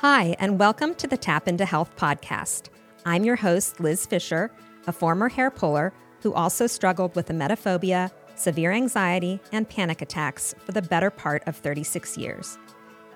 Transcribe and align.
Hi, 0.00 0.36
and 0.38 0.58
welcome 0.58 0.94
to 0.96 1.06
the 1.06 1.16
Tap 1.16 1.48
into 1.48 1.64
Health 1.64 1.90
podcast. 1.96 2.68
I'm 3.06 3.24
your 3.24 3.36
host, 3.36 3.80
Liz 3.80 4.04
Fisher, 4.04 4.52
a 4.86 4.92
former 4.92 5.30
hair 5.30 5.50
puller 5.50 5.94
who 6.20 6.34
also 6.34 6.66
struggled 6.66 7.16
with 7.16 7.28
emetophobia, 7.28 8.10
severe 8.34 8.72
anxiety, 8.72 9.40
and 9.52 9.66
panic 9.66 10.02
attacks 10.02 10.54
for 10.66 10.72
the 10.72 10.82
better 10.82 11.08
part 11.08 11.42
of 11.46 11.56
36 11.56 12.18
years. 12.18 12.58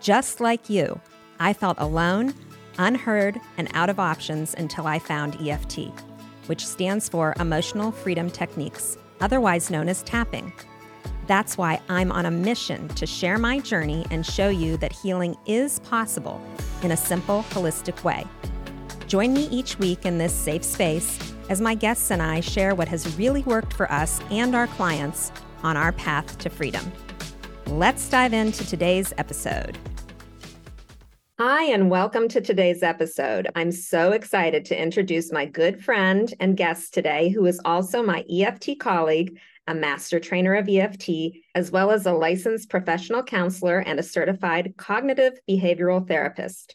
Just 0.01 0.40
like 0.40 0.71
you, 0.71 0.98
I 1.38 1.53
felt 1.53 1.79
alone, 1.79 2.32
unheard, 2.79 3.38
and 3.58 3.68
out 3.74 3.90
of 3.90 4.00
options 4.00 4.54
until 4.54 4.86
I 4.86 4.98
found 4.98 5.36
EFT, 5.46 5.80
which 6.46 6.66
stands 6.66 7.10
for 7.10 7.34
Emotional 7.38 7.92
Freedom 7.92 8.30
Techniques, 8.30 8.96
otherwise 9.20 9.68
known 9.68 9.90
as 9.90 10.02
tapping. 10.04 10.50
That's 11.26 11.58
why 11.58 11.78
I'm 11.90 12.10
on 12.10 12.24
a 12.24 12.30
mission 12.30 12.88
to 12.88 13.06
share 13.06 13.38
my 13.38 13.58
journey 13.58 14.06
and 14.10 14.24
show 14.24 14.48
you 14.48 14.78
that 14.78 14.92
healing 14.92 15.36
is 15.46 15.78
possible 15.80 16.40
in 16.82 16.92
a 16.92 16.96
simple, 16.96 17.44
holistic 17.50 18.04
way. 18.04 18.26
Join 19.07 19.32
me 19.32 19.48
each 19.48 19.79
week 19.79 20.07
in 20.07 20.18
this 20.18 20.32
safe 20.32 20.62
space 20.64 21.18
as 21.48 21.61
my 21.61 21.75
guests 21.75 22.11
and 22.11 22.22
I 22.22 22.40
share 22.40 22.75
what 22.75 22.88
has 22.88 23.16
really 23.16 23.43
worked 23.43 23.72
for 23.72 23.90
us 23.90 24.21
and 24.30 24.54
our 24.54 24.68
clients 24.68 25.32
on 25.62 25.76
our 25.76 25.93
path 25.93 26.38
to 26.38 26.48
freedom. 26.48 26.93
Let's 27.66 28.08
dive 28.08 28.32
into 28.32 28.66
today's 28.66 29.12
episode. 29.18 29.79
Hi, 31.38 31.64
and 31.64 31.90
welcome 31.90 32.28
to 32.28 32.41
today's 32.42 32.83
episode. 32.83 33.48
I'm 33.55 33.72
so 33.72 34.12
excited 34.12 34.66
to 34.66 34.80
introduce 34.80 35.33
my 35.33 35.47
good 35.47 35.83
friend 35.83 36.33
and 36.38 36.56
guest 36.56 36.92
today, 36.92 37.30
who 37.30 37.47
is 37.47 37.60
also 37.64 38.02
my 38.02 38.24
EFT 38.30 38.78
colleague, 38.78 39.41
a 39.70 39.74
master 39.74 40.19
trainer 40.19 40.56
of 40.56 40.69
EFT, 40.69 41.08
as 41.55 41.70
well 41.70 41.92
as 41.92 42.05
a 42.05 42.12
licensed 42.12 42.69
professional 42.69 43.22
counselor 43.22 43.78
and 43.78 44.00
a 44.00 44.02
certified 44.02 44.74
cognitive 44.77 45.34
behavioral 45.48 46.06
therapist. 46.06 46.74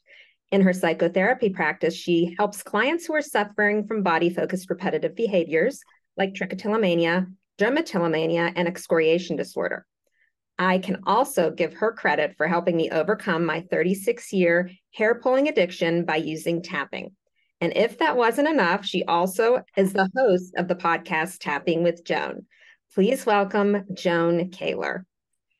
In 0.54 0.62
her 0.62 0.72
psychotherapy 0.72 1.50
practice, 1.50 1.94
she 1.94 2.34
helps 2.38 2.64
clients 2.64 3.06
who 3.06 3.14
are 3.14 3.22
suffering 3.22 3.86
from 3.86 4.02
body 4.02 4.30
focused 4.30 4.70
repetitive 4.70 5.14
behaviors 5.14 5.82
like 6.16 6.34
trichotillomania, 6.34 7.28
dermatillomania, 7.60 8.54
and 8.56 8.66
excoriation 8.66 9.36
disorder. 9.36 9.86
I 10.58 10.78
can 10.78 11.02
also 11.06 11.52
give 11.52 11.74
her 11.74 11.92
credit 11.92 12.36
for 12.38 12.48
helping 12.48 12.78
me 12.78 12.90
overcome 12.92 13.46
my 13.46 13.60
36 13.70 14.32
year 14.32 14.72
hair 14.94 15.16
pulling 15.16 15.50
addiction 15.50 16.06
by 16.06 16.16
using 16.16 16.64
tapping. 16.64 17.12
And 17.60 17.76
if 17.76 17.98
that 17.98 18.16
wasn't 18.16 18.48
enough, 18.48 18.86
she 18.86 19.04
also 19.04 19.64
is 19.76 19.92
the 19.92 20.10
host 20.16 20.54
of 20.56 20.70
the 20.70 20.76
podcast 20.76 21.40
Tapping 21.40 21.84
with 21.84 22.06
Joan. 22.06 22.46
Please 22.96 23.26
welcome 23.26 23.84
Joan 23.94 24.52
Kaylor. 24.52 25.04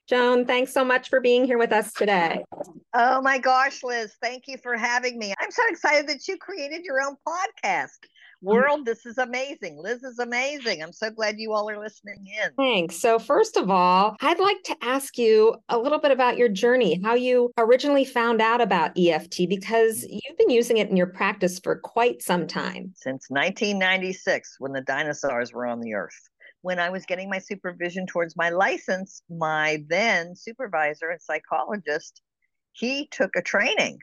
Joan, 0.08 0.46
thanks 0.46 0.72
so 0.72 0.86
much 0.86 1.10
for 1.10 1.20
being 1.20 1.44
here 1.44 1.58
with 1.58 1.74
us 1.74 1.92
today. 1.92 2.46
Oh 2.94 3.22
my 3.22 3.40
gosh, 3.40 3.84
Liz, 3.84 4.14
thank 4.22 4.48
you 4.48 4.58
for 4.64 4.78
having 4.78 5.20
me. 5.20 5.34
I'm 5.42 5.52
so 5.52 5.64
excited 5.68 6.08
that 6.08 6.26
you 6.30 6.38
created 6.38 6.86
your 6.86 7.02
own 7.02 7.18
podcast. 7.28 8.00
Mm. 8.42 8.54
World, 8.54 8.86
this 8.86 9.06
is 9.06 9.18
amazing. 9.18 9.78
Liz 9.78 10.02
is 10.04 10.20
amazing. 10.20 10.82
I'm 10.82 10.94
so 10.94 11.10
glad 11.10 11.36
you 11.38 11.52
all 11.52 11.70
are 11.70 11.78
listening 11.78 12.26
in. 12.26 12.52
Thanks. 12.56 12.96
So, 13.02 13.20
first 13.20 13.58
of 13.58 13.70
all, 13.70 14.16
I'd 14.22 14.40
like 14.40 14.64
to 14.64 14.78
ask 14.82 15.18
you 15.18 15.58
a 15.68 15.78
little 15.78 16.00
bit 16.00 16.12
about 16.12 16.38
your 16.38 16.48
journey, 16.48 17.02
how 17.04 17.16
you 17.16 17.52
originally 17.58 18.06
found 18.06 18.42
out 18.42 18.62
about 18.62 18.98
EFT, 18.98 19.50
because 19.50 20.04
you've 20.04 20.38
been 20.38 20.50
using 20.50 20.78
it 20.78 20.90
in 20.90 20.96
your 20.96 21.08
practice 21.08 21.60
for 21.60 21.76
quite 21.80 22.22
some 22.22 22.48
time. 22.48 22.94
Since 22.96 23.26
1996, 23.28 24.56
when 24.60 24.72
the 24.72 24.82
dinosaurs 24.82 25.52
were 25.52 25.66
on 25.66 25.82
the 25.82 25.96
earth 25.96 26.30
when 26.66 26.80
I 26.80 26.90
was 26.90 27.06
getting 27.06 27.30
my 27.30 27.38
supervision 27.38 28.08
towards 28.08 28.36
my 28.36 28.50
license, 28.50 29.22
my 29.30 29.84
then 29.88 30.36
supervisor 30.36 31.12
and 31.12 31.22
psychologist, 31.22 32.24
he 32.72 33.08
took 33.12 33.36
a 33.36 33.44
training. 33.44 34.00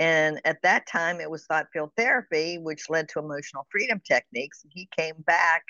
And 0.00 0.40
at 0.44 0.60
that 0.64 0.88
time, 0.88 1.20
it 1.20 1.30
was 1.30 1.46
thought 1.46 1.68
field 1.72 1.92
therapy, 1.96 2.58
which 2.58 2.90
led 2.90 3.08
to 3.10 3.20
emotional 3.20 3.68
freedom 3.70 4.00
techniques. 4.04 4.64
And 4.64 4.72
he 4.74 4.88
came 4.98 5.14
back 5.24 5.62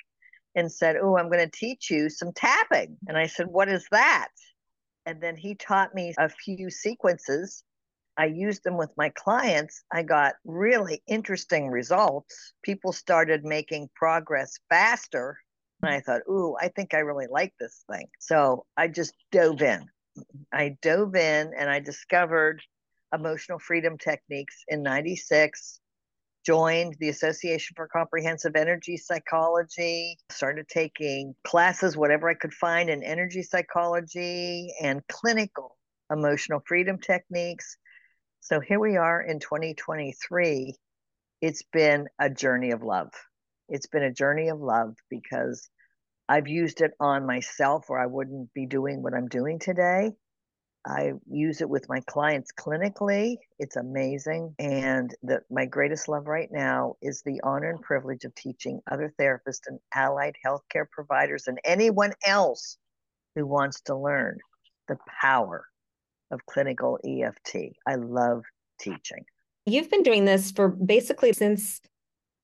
and 0.55 0.73
said, 0.73 0.97
Oh, 0.97 1.19
I'm 1.19 1.29
going 1.31 1.47
to 1.47 1.59
teach 1.59 1.91
you 1.91 2.09
some 2.09 2.33
tapping. 2.33 2.97
And 3.07 3.19
I 3.19 3.27
said, 3.27 3.49
What 3.49 3.69
is 3.69 3.87
that? 3.91 4.29
And 5.05 5.23
then 5.23 5.37
he 5.37 5.55
taught 5.55 5.95
me 5.95 6.15
a 6.19 6.31
few 6.31 6.71
sequences. 6.71 7.63
I 8.17 8.27
used 8.27 8.65
them 8.65 8.79
with 8.79 8.95
my 8.97 9.11
clients. 9.11 9.85
I 9.93 10.03
got 10.03 10.37
really 10.47 11.03
interesting 11.07 11.69
results. 11.69 12.55
People 12.63 12.95
started 12.95 13.45
making 13.45 13.91
progress 13.95 14.59
faster 14.71 15.37
and 15.85 15.95
I 15.95 16.01
thought, 16.01 16.23
ooh, 16.29 16.57
I 16.61 16.69
think 16.69 16.95
I 16.95 16.99
really 16.99 17.27
like 17.31 17.53
this 17.59 17.85
thing. 17.91 18.07
So 18.19 18.67
I 18.77 18.89
just 18.89 19.15
dove 19.33 19.63
in. 19.63 19.87
I 20.53 20.77
dove 20.83 21.15
in 21.17 21.53
and 21.57 21.69
I 21.69 21.81
discovered 21.81 22.63
emotional 23.13 23.59
freedom 23.59 23.97
techniques 23.99 24.65
in 24.69 24.83
96 24.83 25.81
joined 26.45 26.95
the 27.01 27.09
association 27.09 27.75
for 27.75 27.89
comprehensive 27.89 28.55
energy 28.55 28.97
psychology 28.97 30.19
started 30.31 30.69
taking 30.69 31.35
classes 31.45 31.97
whatever 31.97 32.29
i 32.29 32.35
could 32.35 32.53
find 32.53 32.91
in 32.91 33.03
energy 33.03 33.43
psychology 33.43 34.75
and 34.83 35.01
clinical 35.09 35.77
emotional 36.11 36.61
freedom 36.67 36.99
techniques 36.99 37.77
so 38.41 38.61
here 38.61 38.81
we 38.81 38.97
are 38.97 39.23
in 39.23 39.39
2023 39.39 40.75
it's 41.41 41.63
been 41.73 42.09
a 42.19 42.29
journey 42.29 42.73
of 42.73 42.83
love 42.83 43.11
it's 43.69 43.87
been 43.87 44.03
a 44.03 44.13
journey 44.13 44.49
of 44.49 44.61
love 44.61 44.95
because 45.09 45.71
I've 46.29 46.49
used 46.49 46.81
it 46.81 46.93
on 47.01 47.27
myself 47.27 47.87
or 47.91 47.99
I 47.99 48.07
wouldn't 48.07 48.53
be 48.55 48.67
doing 48.67 49.03
what 49.03 49.15
I'm 49.15 49.29
doing 49.29 49.59
today. 49.59 50.13
I 50.87 51.13
use 51.31 51.63
it 51.63 51.69
with 51.69 51.89
my 51.89 52.01
clients 52.07 52.51
clinically. 52.53 53.37
It's 53.59 53.77
amazing. 53.77 54.55
And 54.59 55.15
that 55.23 55.43
my 55.51 55.65
greatest 55.65 56.09
love 56.09 56.27
right 56.27 56.49
now 56.51 56.95
is 57.01 57.23
the 57.23 57.41
honor 57.43 57.71
and 57.71 57.81
privilege 57.81 58.25
of 58.25 58.35
teaching 58.35 58.81
other 58.91 59.13
therapists 59.19 59.67
and 59.67 59.79
allied 59.95 60.35
healthcare 60.47 60.89
providers 60.91 61.45
and 61.47 61.59
anyone 61.65 62.13
else 62.27 62.77
who 63.35 63.47
wants 63.47 63.81
to 63.83 63.97
learn 63.97 64.39
the 64.89 64.99
power 65.23 65.67
of 66.31 66.45
clinical 66.47 66.99
EFT. 67.05 67.77
I 67.87 67.95
love 67.95 68.43
teaching. 68.79 69.25
You've 69.65 69.91
been 69.91 70.03
doing 70.03 70.27
this 70.27 70.53
for 70.53 70.69
basically 70.69 71.33
since 71.33 71.81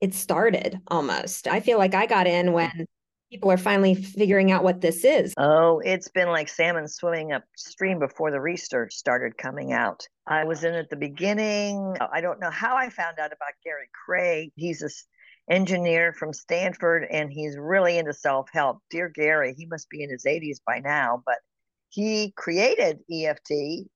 it 0.01 0.15
started 0.15 0.81
almost. 0.89 1.47
I 1.47 1.61
feel 1.61 1.77
like 1.77 1.95
I 1.95 2.07
got 2.07 2.27
in 2.27 2.53
when 2.53 2.87
people 3.31 3.51
are 3.51 3.57
finally 3.57 3.95
figuring 3.95 4.51
out 4.51 4.65
what 4.65 4.81
this 4.81 5.05
is. 5.05 5.33
Oh, 5.39 5.81
it's 5.85 6.09
been 6.09 6.29
like 6.29 6.49
salmon 6.49 6.89
swimming 6.89 7.33
upstream 7.33 7.99
before 7.99 8.31
the 8.31 8.41
research 8.41 8.95
started 8.95 9.39
coming 9.39 9.73
out. 9.73 10.07
I 10.27 10.45
was 10.45 10.65
in 10.65 10.75
at 10.75 10.91
the 10.91 10.97
beginning. 10.97 11.97
I 12.13 12.21
don't 12.21 12.41
know 12.41 12.51
how 12.51 12.77
I 12.77 12.91
found 12.91 13.19
out 13.19 13.33
about 13.33 13.53
Gary 13.65 13.89
Craig. 14.05 14.51
He's 14.57 14.83
a 14.83 14.91
engineer 15.53 16.13
from 16.13 16.33
Stanford 16.33 17.07
and 17.11 17.33
he's 17.33 17.57
really 17.59 17.99
into 17.99 18.13
self-help. 18.13 18.79
Dear 18.91 19.09
Gary, 19.09 19.55
he 19.57 19.67
must 19.67 19.89
be 19.91 20.03
in 20.03 20.11
his 20.11 20.25
80s 20.25 20.59
by 20.67 20.79
now, 20.81 21.23
but 21.25 21.39
he 21.89 22.33
created 22.37 22.99
EFT 23.11 23.89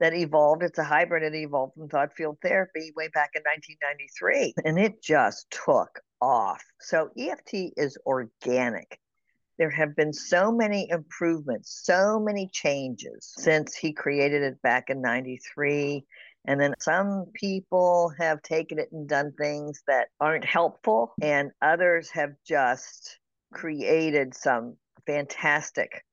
that 0.00 0.14
evolved. 0.14 0.62
It's 0.62 0.78
a 0.78 0.84
hybrid. 0.84 1.22
It 1.22 1.34
evolved 1.34 1.74
from 1.74 1.88
thought 1.88 2.12
field 2.14 2.36
therapy 2.42 2.92
way 2.94 3.08
back 3.08 3.30
in 3.34 3.42
1993, 3.42 4.54
and 4.64 4.78
it 4.78 5.02
just 5.02 5.46
took 5.50 6.00
off. 6.20 6.62
So 6.80 7.10
EFT 7.16 7.72
is 7.76 7.98
organic. 8.06 8.98
There 9.58 9.70
have 9.70 9.96
been 9.96 10.12
so 10.12 10.52
many 10.52 10.88
improvements, 10.88 11.80
so 11.84 12.20
many 12.20 12.48
changes 12.52 13.32
since 13.36 13.74
he 13.74 13.92
created 13.92 14.42
it 14.42 14.62
back 14.62 14.88
in 14.88 15.02
93. 15.02 16.04
And 16.46 16.60
then 16.60 16.74
some 16.80 17.26
people 17.34 18.12
have 18.18 18.40
taken 18.42 18.78
it 18.78 18.90
and 18.92 19.08
done 19.08 19.32
things 19.32 19.82
that 19.86 20.08
aren't 20.20 20.44
helpful, 20.44 21.12
and 21.20 21.50
others 21.60 22.08
have 22.10 22.30
just 22.46 23.18
created 23.52 24.34
some 24.34 24.76
fantastic 25.06 26.04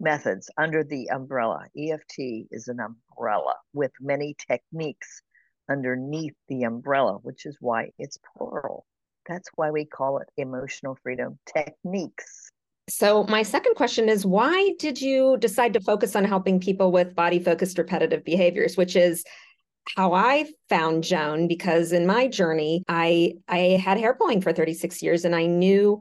methods 0.00 0.50
under 0.58 0.82
the 0.82 1.08
umbrella. 1.10 1.64
EFT 1.78 2.48
is 2.50 2.68
an 2.68 2.78
umbrella 2.80 3.54
with 3.72 3.92
many 4.00 4.34
techniques 4.46 5.22
underneath 5.70 6.34
the 6.48 6.64
umbrella, 6.64 7.18
which 7.22 7.46
is 7.46 7.56
why 7.60 7.90
it's 7.98 8.18
plural. 8.36 8.84
That's 9.28 9.48
why 9.54 9.70
we 9.70 9.84
call 9.84 10.18
it 10.18 10.28
emotional 10.36 10.96
freedom 11.02 11.38
techniques. 11.46 12.50
So, 12.88 13.24
my 13.24 13.42
second 13.42 13.74
question 13.74 14.08
is 14.08 14.26
why 14.26 14.74
did 14.78 15.00
you 15.00 15.36
decide 15.38 15.72
to 15.74 15.80
focus 15.80 16.16
on 16.16 16.24
helping 16.24 16.60
people 16.60 16.90
with 16.90 17.14
body 17.14 17.38
focused 17.38 17.78
repetitive 17.78 18.24
behaviors, 18.24 18.76
which 18.76 18.96
is 18.96 19.24
how 19.96 20.12
I 20.12 20.46
found 20.68 21.04
Joan 21.04 21.48
because 21.48 21.92
in 21.92 22.06
my 22.06 22.28
journey, 22.28 22.84
I 22.88 23.34
I 23.48 23.80
had 23.82 23.98
hair 23.98 24.14
pulling 24.14 24.40
for 24.40 24.52
36 24.52 25.02
years 25.02 25.24
and 25.24 25.34
I 25.34 25.46
knew 25.46 26.00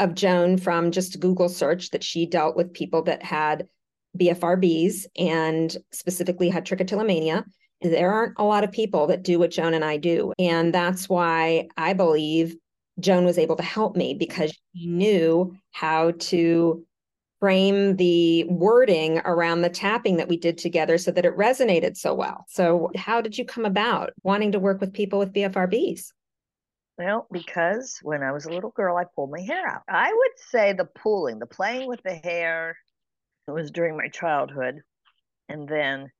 of 0.00 0.14
Joan 0.14 0.56
from 0.56 0.90
just 0.90 1.20
Google 1.20 1.48
search 1.48 1.90
that 1.90 2.04
she 2.04 2.26
dealt 2.26 2.56
with 2.56 2.72
people 2.72 3.02
that 3.02 3.22
had 3.22 3.68
BFRBs 4.18 5.06
and 5.16 5.76
specifically 5.92 6.48
had 6.48 6.64
trichotillomania. 6.64 7.44
There 7.90 8.12
aren't 8.12 8.34
a 8.38 8.44
lot 8.44 8.64
of 8.64 8.72
people 8.72 9.06
that 9.08 9.22
do 9.22 9.38
what 9.38 9.50
Joan 9.50 9.74
and 9.74 9.84
I 9.84 9.98
do. 9.98 10.32
And 10.38 10.72
that's 10.72 11.08
why 11.08 11.68
I 11.76 11.92
believe 11.92 12.56
Joan 12.98 13.24
was 13.24 13.38
able 13.38 13.56
to 13.56 13.62
help 13.62 13.94
me 13.94 14.14
because 14.14 14.52
she 14.74 14.86
knew 14.86 15.54
how 15.72 16.12
to 16.12 16.84
frame 17.40 17.96
the 17.96 18.44
wording 18.44 19.18
around 19.26 19.60
the 19.60 19.68
tapping 19.68 20.16
that 20.16 20.28
we 20.28 20.36
did 20.38 20.56
together 20.56 20.96
so 20.96 21.10
that 21.10 21.26
it 21.26 21.36
resonated 21.36 21.96
so 21.96 22.14
well. 22.14 22.46
So, 22.48 22.90
how 22.96 23.20
did 23.20 23.36
you 23.36 23.44
come 23.44 23.66
about 23.66 24.10
wanting 24.22 24.52
to 24.52 24.58
work 24.58 24.80
with 24.80 24.94
people 24.94 25.18
with 25.18 25.34
BFRBs? 25.34 26.06
Well, 26.96 27.26
because 27.30 27.98
when 28.02 28.22
I 28.22 28.32
was 28.32 28.46
a 28.46 28.50
little 28.50 28.70
girl, 28.70 28.96
I 28.96 29.04
pulled 29.14 29.30
my 29.30 29.40
hair 29.40 29.66
out. 29.66 29.82
I 29.88 30.10
would 30.10 30.48
say 30.48 30.72
the 30.72 30.86
pulling, 30.86 31.38
the 31.38 31.46
playing 31.46 31.88
with 31.88 32.00
the 32.04 32.14
hair, 32.14 32.76
it 33.48 33.50
was 33.50 33.70
during 33.70 33.96
my 33.96 34.08
childhood. 34.08 34.76
And 35.48 35.68
then 35.68 36.10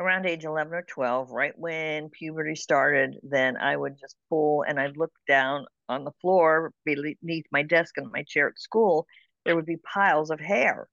around 0.00 0.26
age 0.26 0.44
11 0.44 0.72
or 0.72 0.82
12, 0.82 1.30
right 1.30 1.52
when 1.56 2.08
puberty 2.08 2.56
started, 2.56 3.18
then 3.22 3.56
I 3.56 3.76
would 3.76 3.98
just 4.00 4.16
pull 4.28 4.62
and 4.66 4.80
I'd 4.80 4.96
look 4.96 5.12
down 5.28 5.66
on 5.88 6.04
the 6.04 6.12
floor 6.20 6.72
beneath 6.84 7.46
my 7.52 7.62
desk 7.62 7.98
and 7.98 8.10
my 8.10 8.24
chair 8.26 8.48
at 8.48 8.58
school. 8.58 9.06
There 9.44 9.54
would 9.54 9.66
be 9.66 9.76
piles 9.76 10.30
of 10.30 10.40
hair. 10.40 10.88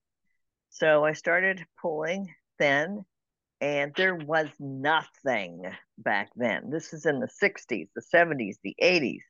So 0.70 1.06
I 1.06 1.14
started 1.14 1.66
pulling 1.82 2.28
then 2.60 3.06
and 3.62 3.94
there 3.96 4.16
was 4.16 4.50
nothing 4.60 5.64
back 5.98 6.30
then. 6.36 6.70
This 6.70 6.94
is 6.94 7.06
in 7.06 7.20
the 7.20 7.30
60s, 7.42 7.88
the 7.96 8.04
70s, 8.14 8.58
the 8.64 8.76
80s. 8.82 9.22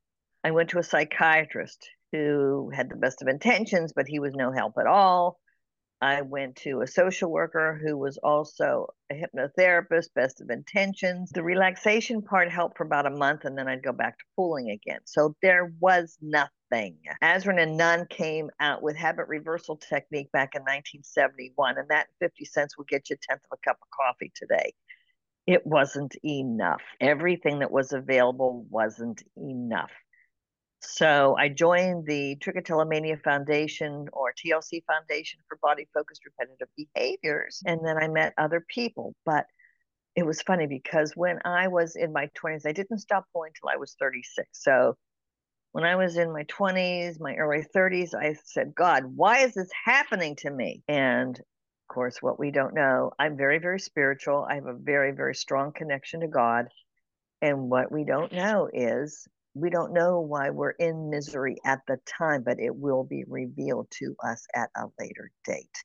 I 0.43 0.51
went 0.51 0.69
to 0.71 0.79
a 0.79 0.83
psychiatrist 0.83 1.87
who 2.11 2.71
had 2.73 2.89
the 2.89 2.95
best 2.95 3.21
of 3.21 3.27
intentions, 3.27 3.93
but 3.95 4.07
he 4.07 4.19
was 4.19 4.33
no 4.33 4.51
help 4.51 4.73
at 4.79 4.87
all. 4.87 5.39
I 6.01 6.21
went 6.21 6.57
to 6.57 6.81
a 6.81 6.87
social 6.87 7.31
worker 7.31 7.79
who 7.83 7.97
was 7.97 8.17
also 8.17 8.87
a 9.11 9.15
hypnotherapist, 9.15 10.13
best 10.13 10.41
of 10.41 10.49
intentions. 10.51 11.31
The 11.31 11.41
relaxation 11.41 12.21
part 12.21 12.51
helped 12.51 12.77
for 12.77 12.83
about 12.83 13.07
a 13.07 13.11
month, 13.11 13.45
and 13.45 13.57
then 13.57 13.67
I'd 13.67 13.83
go 13.83 13.93
back 13.93 14.19
to 14.19 14.25
pulling 14.35 14.69
again. 14.69 14.99
So 15.05 15.35
there 15.41 15.73
was 15.79 16.17
nothing. 16.21 16.97
Azrin 17.23 17.61
and 17.61 17.77
Nunn 17.77 18.05
came 18.09 18.51
out 18.59 18.83
with 18.83 18.95
habit 18.95 19.27
reversal 19.27 19.77
technique 19.77 20.31
back 20.31 20.53
in 20.53 20.61
1971, 20.61 21.79
and 21.79 21.89
that 21.89 22.07
50 22.19 22.45
cents 22.45 22.77
will 22.77 22.85
get 22.85 23.09
you 23.09 23.15
a 23.15 23.25
tenth 23.27 23.41
of 23.51 23.57
a 23.57 23.67
cup 23.67 23.77
of 23.81 23.89
coffee 23.89 24.31
today. 24.35 24.73
It 25.47 25.65
wasn't 25.65 26.15
enough. 26.23 26.81
Everything 26.99 27.59
that 27.59 27.71
was 27.71 27.93
available 27.93 28.67
wasn't 28.69 29.23
enough. 29.35 29.91
So 30.79 31.35
I 31.37 31.49
joined 31.49 32.05
the 32.05 32.37
Trichotillomania 32.37 33.21
Foundation 33.21 34.07
or 34.13 34.33
TLC 34.33 34.83
Foundation 34.85 35.39
for 35.47 35.57
Body 35.61 35.87
Focused 35.93 36.21
Repetitive 36.25 36.67
Behaviors. 36.77 37.61
And 37.65 37.85
then 37.85 37.97
I 37.97 38.07
met 38.07 38.33
other 38.37 38.63
people. 38.67 39.15
But 39.25 39.45
it 40.15 40.25
was 40.25 40.41
funny 40.41 40.67
because 40.67 41.13
when 41.15 41.39
I 41.45 41.67
was 41.67 41.95
in 41.95 42.13
my 42.13 42.29
20s, 42.43 42.65
I 42.65 42.71
didn't 42.71 42.99
stop 42.99 43.25
pulling 43.33 43.51
until 43.55 43.73
I 43.73 43.77
was 43.77 43.95
36. 43.99 44.47
So 44.53 44.95
when 45.71 45.83
I 45.83 45.95
was 45.95 46.17
in 46.17 46.33
my 46.33 46.43
20s, 46.43 47.19
my 47.19 47.35
early 47.35 47.63
30s, 47.75 48.15
I 48.15 48.35
said, 48.45 48.73
God, 48.73 49.03
why 49.05 49.39
is 49.39 49.53
this 49.53 49.69
happening 49.85 50.35
to 50.37 50.49
me? 50.49 50.81
And 50.87 51.37
of 51.37 51.93
course, 51.93 52.17
what 52.21 52.39
we 52.39 52.51
don't 52.51 52.73
know, 52.73 53.11
I'm 53.19 53.37
very, 53.37 53.59
very 53.59 53.79
spiritual. 53.79 54.45
I 54.49 54.55
have 54.55 54.65
a 54.65 54.73
very, 54.73 55.11
very 55.11 55.35
strong 55.35 55.71
connection 55.71 56.21
to 56.21 56.27
God. 56.27 56.65
And 57.41 57.69
what 57.69 57.91
we 57.91 58.03
don't 58.03 58.31
know 58.31 58.69
is 58.73 59.27
we 59.59 59.69
don't 59.69 59.93
know 59.93 60.21
why 60.21 60.49
we're 60.49 60.71
in 60.71 61.09
misery 61.09 61.57
at 61.65 61.81
the 61.87 61.97
time, 62.05 62.43
but 62.43 62.59
it 62.59 62.75
will 62.75 63.03
be 63.03 63.23
revealed 63.27 63.87
to 63.99 64.15
us 64.23 64.45
at 64.55 64.69
a 64.75 64.85
later 64.99 65.31
date. 65.45 65.83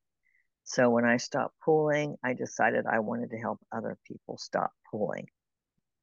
So 0.65 0.91
when 0.91 1.05
I 1.05 1.17
stopped 1.17 1.55
pulling, 1.65 2.17
I 2.25 2.35
decided 2.35 2.85
I 2.87 3.01
wanted 3.01 3.31
to 3.31 3.39
help 3.39 3.59
other 3.73 3.99
people 4.07 4.39
stop 4.39 4.73
pulling. 4.91 5.27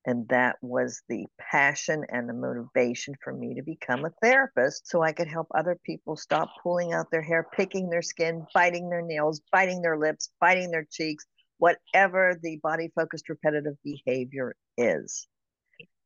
And 0.05 0.27
that 0.29 0.55
was 0.61 1.01
the 1.09 1.25
passion 1.39 2.03
and 2.09 2.27
the 2.27 2.33
motivation 2.33 3.13
for 3.23 3.33
me 3.33 3.55
to 3.55 3.61
become 3.61 4.05
a 4.05 4.13
therapist 4.21 4.87
so 4.87 5.01
I 5.01 5.11
could 5.11 5.27
help 5.27 5.47
other 5.53 5.77
people 5.85 6.15
stop 6.15 6.49
pulling 6.63 6.93
out 6.93 7.11
their 7.11 7.21
hair, 7.21 7.47
picking 7.55 7.89
their 7.89 8.01
skin, 8.01 8.45
biting 8.53 8.89
their 8.89 9.01
nails, 9.01 9.41
biting 9.51 9.81
their 9.81 9.97
lips, 9.97 10.29
biting 10.39 10.71
their 10.71 10.87
cheeks, 10.89 11.25
whatever 11.57 12.39
the 12.41 12.59
body 12.63 12.91
focused 12.95 13.29
repetitive 13.29 13.75
behavior 13.83 14.55
is. 14.77 15.27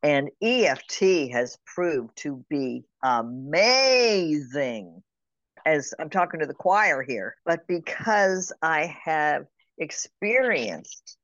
And 0.03 0.29
EFT 0.41 1.31
has 1.31 1.57
proved 1.65 2.17
to 2.17 2.44
be 2.50 2.83
amazing. 3.01 5.01
As 5.65 5.94
I'm 5.97 6.09
talking 6.09 6.41
to 6.41 6.45
the 6.45 6.53
choir 6.53 7.01
here, 7.01 7.35
but 7.45 7.65
because 7.67 8.51
I 8.61 8.94
have 9.05 9.45
experienced 9.77 11.17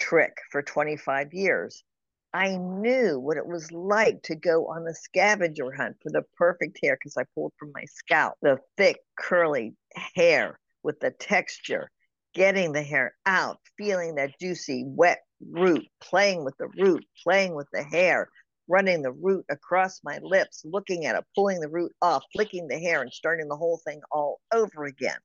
trich 0.00 0.34
for 0.50 0.60
25 0.60 1.32
years, 1.32 1.84
I 2.32 2.56
knew 2.56 3.20
what 3.20 3.36
it 3.36 3.46
was 3.46 3.70
like 3.70 4.22
to 4.24 4.34
go 4.34 4.66
on 4.66 4.84
the 4.84 4.94
scavenger 4.94 5.72
hunt 5.72 5.96
for 6.02 6.10
the 6.10 6.22
perfect 6.36 6.78
hair 6.82 6.96
because 6.96 7.16
I 7.16 7.24
pulled 7.34 7.52
from 7.58 7.72
my 7.74 7.84
scalp 7.84 8.34
the 8.42 8.58
thick, 8.76 8.98
curly 9.16 9.74
hair 10.14 10.58
with 10.82 11.00
the 11.00 11.10
texture, 11.10 11.90
getting 12.34 12.72
the 12.72 12.82
hair 12.82 13.14
out, 13.26 13.58
feeling 13.76 14.16
that 14.16 14.38
juicy, 14.40 14.84
wet 14.86 15.20
root, 15.50 15.86
playing 16.02 16.44
with 16.44 16.56
the 16.58 16.68
root, 16.78 17.04
playing 17.22 17.54
with 17.54 17.68
the 17.72 17.82
hair, 17.82 18.28
running 18.68 19.02
the 19.02 19.12
root 19.12 19.44
across 19.50 20.00
my 20.04 20.18
lips, 20.22 20.62
looking 20.64 21.06
at 21.06 21.16
it, 21.16 21.24
pulling 21.34 21.60
the 21.60 21.68
root 21.68 21.92
off, 22.00 22.24
flicking 22.32 22.68
the 22.68 22.78
hair, 22.78 23.02
and 23.02 23.12
starting 23.12 23.48
the 23.48 23.56
whole 23.56 23.80
thing 23.84 24.00
all 24.12 24.40
over 24.52 24.84
again. 24.84 25.18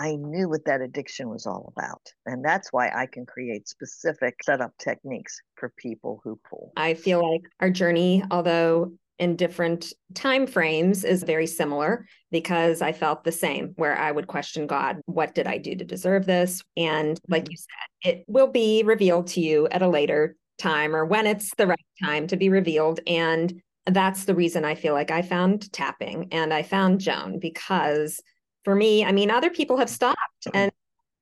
I 0.00 0.14
knew 0.14 0.48
what 0.48 0.64
that 0.66 0.80
addiction 0.80 1.28
was 1.28 1.46
all 1.46 1.72
about. 1.76 2.02
And 2.24 2.44
that's 2.44 2.72
why 2.72 2.88
I 2.88 3.06
can 3.06 3.26
create 3.26 3.68
specific 3.68 4.36
setup 4.44 4.72
techniques 4.78 5.40
for 5.56 5.72
people 5.76 6.20
who 6.22 6.38
pull. 6.48 6.72
I 6.76 6.94
feel 6.94 7.28
like 7.28 7.42
our 7.58 7.70
journey, 7.70 8.22
although 8.30 8.92
in 9.18 9.36
different 9.36 9.92
time 10.14 10.46
frames 10.46 11.04
is 11.04 11.22
very 11.22 11.46
similar 11.46 12.06
because 12.30 12.82
I 12.82 12.92
felt 12.92 13.24
the 13.24 13.32
same 13.32 13.72
where 13.76 13.96
I 13.98 14.12
would 14.12 14.26
question 14.26 14.66
God, 14.66 15.00
what 15.06 15.34
did 15.34 15.46
I 15.46 15.58
do 15.58 15.74
to 15.74 15.84
deserve 15.84 16.26
this? 16.26 16.62
And 16.76 17.18
like 17.28 17.44
mm-hmm. 17.44 17.50
you 17.52 17.56
said, 17.56 18.10
it 18.10 18.24
will 18.28 18.46
be 18.46 18.82
revealed 18.84 19.28
to 19.28 19.40
you 19.40 19.68
at 19.68 19.82
a 19.82 19.88
later 19.88 20.36
time 20.58 20.94
or 20.94 21.04
when 21.04 21.26
it's 21.26 21.54
the 21.56 21.66
right 21.66 21.86
time 22.02 22.26
to 22.26 22.36
be 22.36 22.48
revealed 22.48 23.00
and 23.06 23.60
that's 23.86 24.24
the 24.24 24.34
reason 24.34 24.64
I 24.64 24.74
feel 24.74 24.92
like 24.92 25.10
I 25.10 25.22
found 25.22 25.72
tapping 25.72 26.28
and 26.32 26.52
I 26.52 26.62
found 26.62 27.00
Joan 27.00 27.38
because 27.38 28.20
for 28.64 28.74
me, 28.74 29.04
I 29.04 29.12
mean 29.12 29.30
other 29.30 29.50
people 29.50 29.78
have 29.78 29.88
stopped 29.88 30.18
mm-hmm. 30.46 30.56
and 30.56 30.72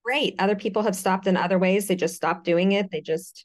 great. 0.04 0.34
Other 0.38 0.56
people 0.56 0.82
have 0.82 0.96
stopped 0.96 1.26
in 1.26 1.36
other 1.36 1.58
ways. 1.58 1.86
They 1.86 1.96
just 1.96 2.14
stopped 2.14 2.44
doing 2.44 2.72
it. 2.72 2.90
They 2.90 3.00
just 3.00 3.44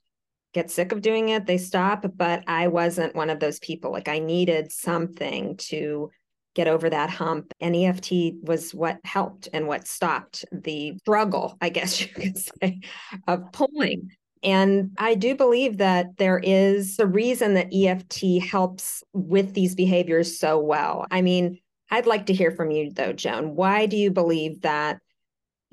get 0.53 0.71
sick 0.71 0.91
of 0.91 1.01
doing 1.01 1.29
it, 1.29 1.45
they 1.45 1.57
stop. 1.57 2.05
But 2.15 2.43
I 2.47 2.67
wasn't 2.67 3.15
one 3.15 3.29
of 3.29 3.39
those 3.39 3.59
people. 3.59 3.91
Like 3.91 4.07
I 4.07 4.19
needed 4.19 4.71
something 4.71 5.57
to 5.57 6.09
get 6.53 6.67
over 6.67 6.89
that 6.89 7.09
hump. 7.09 7.53
And 7.59 7.75
EFT 7.75 8.13
was 8.41 8.73
what 8.73 8.99
helped 9.03 9.47
and 9.53 9.67
what 9.67 9.87
stopped 9.87 10.45
the 10.51 10.97
struggle, 10.99 11.57
I 11.61 11.69
guess 11.69 12.01
you 12.01 12.07
could 12.07 12.37
say, 12.37 12.81
of 13.27 13.51
pulling. 13.51 14.11
And 14.43 14.91
I 14.97 15.15
do 15.15 15.35
believe 15.35 15.77
that 15.77 16.17
there 16.17 16.39
is 16.39 16.97
a 16.99 17.05
reason 17.05 17.53
that 17.53 17.73
EFT 17.73 18.43
helps 18.43 19.03
with 19.13 19.53
these 19.53 19.75
behaviors 19.75 20.39
so 20.39 20.59
well. 20.59 21.05
I 21.11 21.21
mean, 21.21 21.59
I'd 21.91 22.07
like 22.07 22.25
to 22.27 22.33
hear 22.33 22.51
from 22.51 22.71
you 22.71 22.91
though, 22.91 23.13
Joan. 23.13 23.55
Why 23.55 23.85
do 23.85 23.97
you 23.97 24.11
believe 24.11 24.61
that 24.61 24.99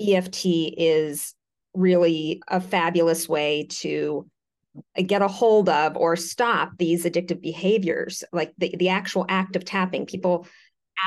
EFT 0.01 0.45
is 0.77 1.35
really 1.75 2.43
a 2.49 2.61
fabulous 2.61 3.29
way 3.29 3.67
to 3.71 4.29
Uh, 4.99 5.03
get 5.03 5.23
a 5.23 5.29
hold 5.29 5.69
of 5.69 5.97
or 5.97 6.17
stop 6.17 6.73
these 6.79 7.05
addictive 7.05 7.41
behaviors 7.41 8.25
like 8.33 8.53
the, 8.59 8.75
the 8.79 8.89
actual 8.89 9.27
act 9.29 9.57
of 9.57 9.65
tapping. 9.65 10.07
People 10.07 10.47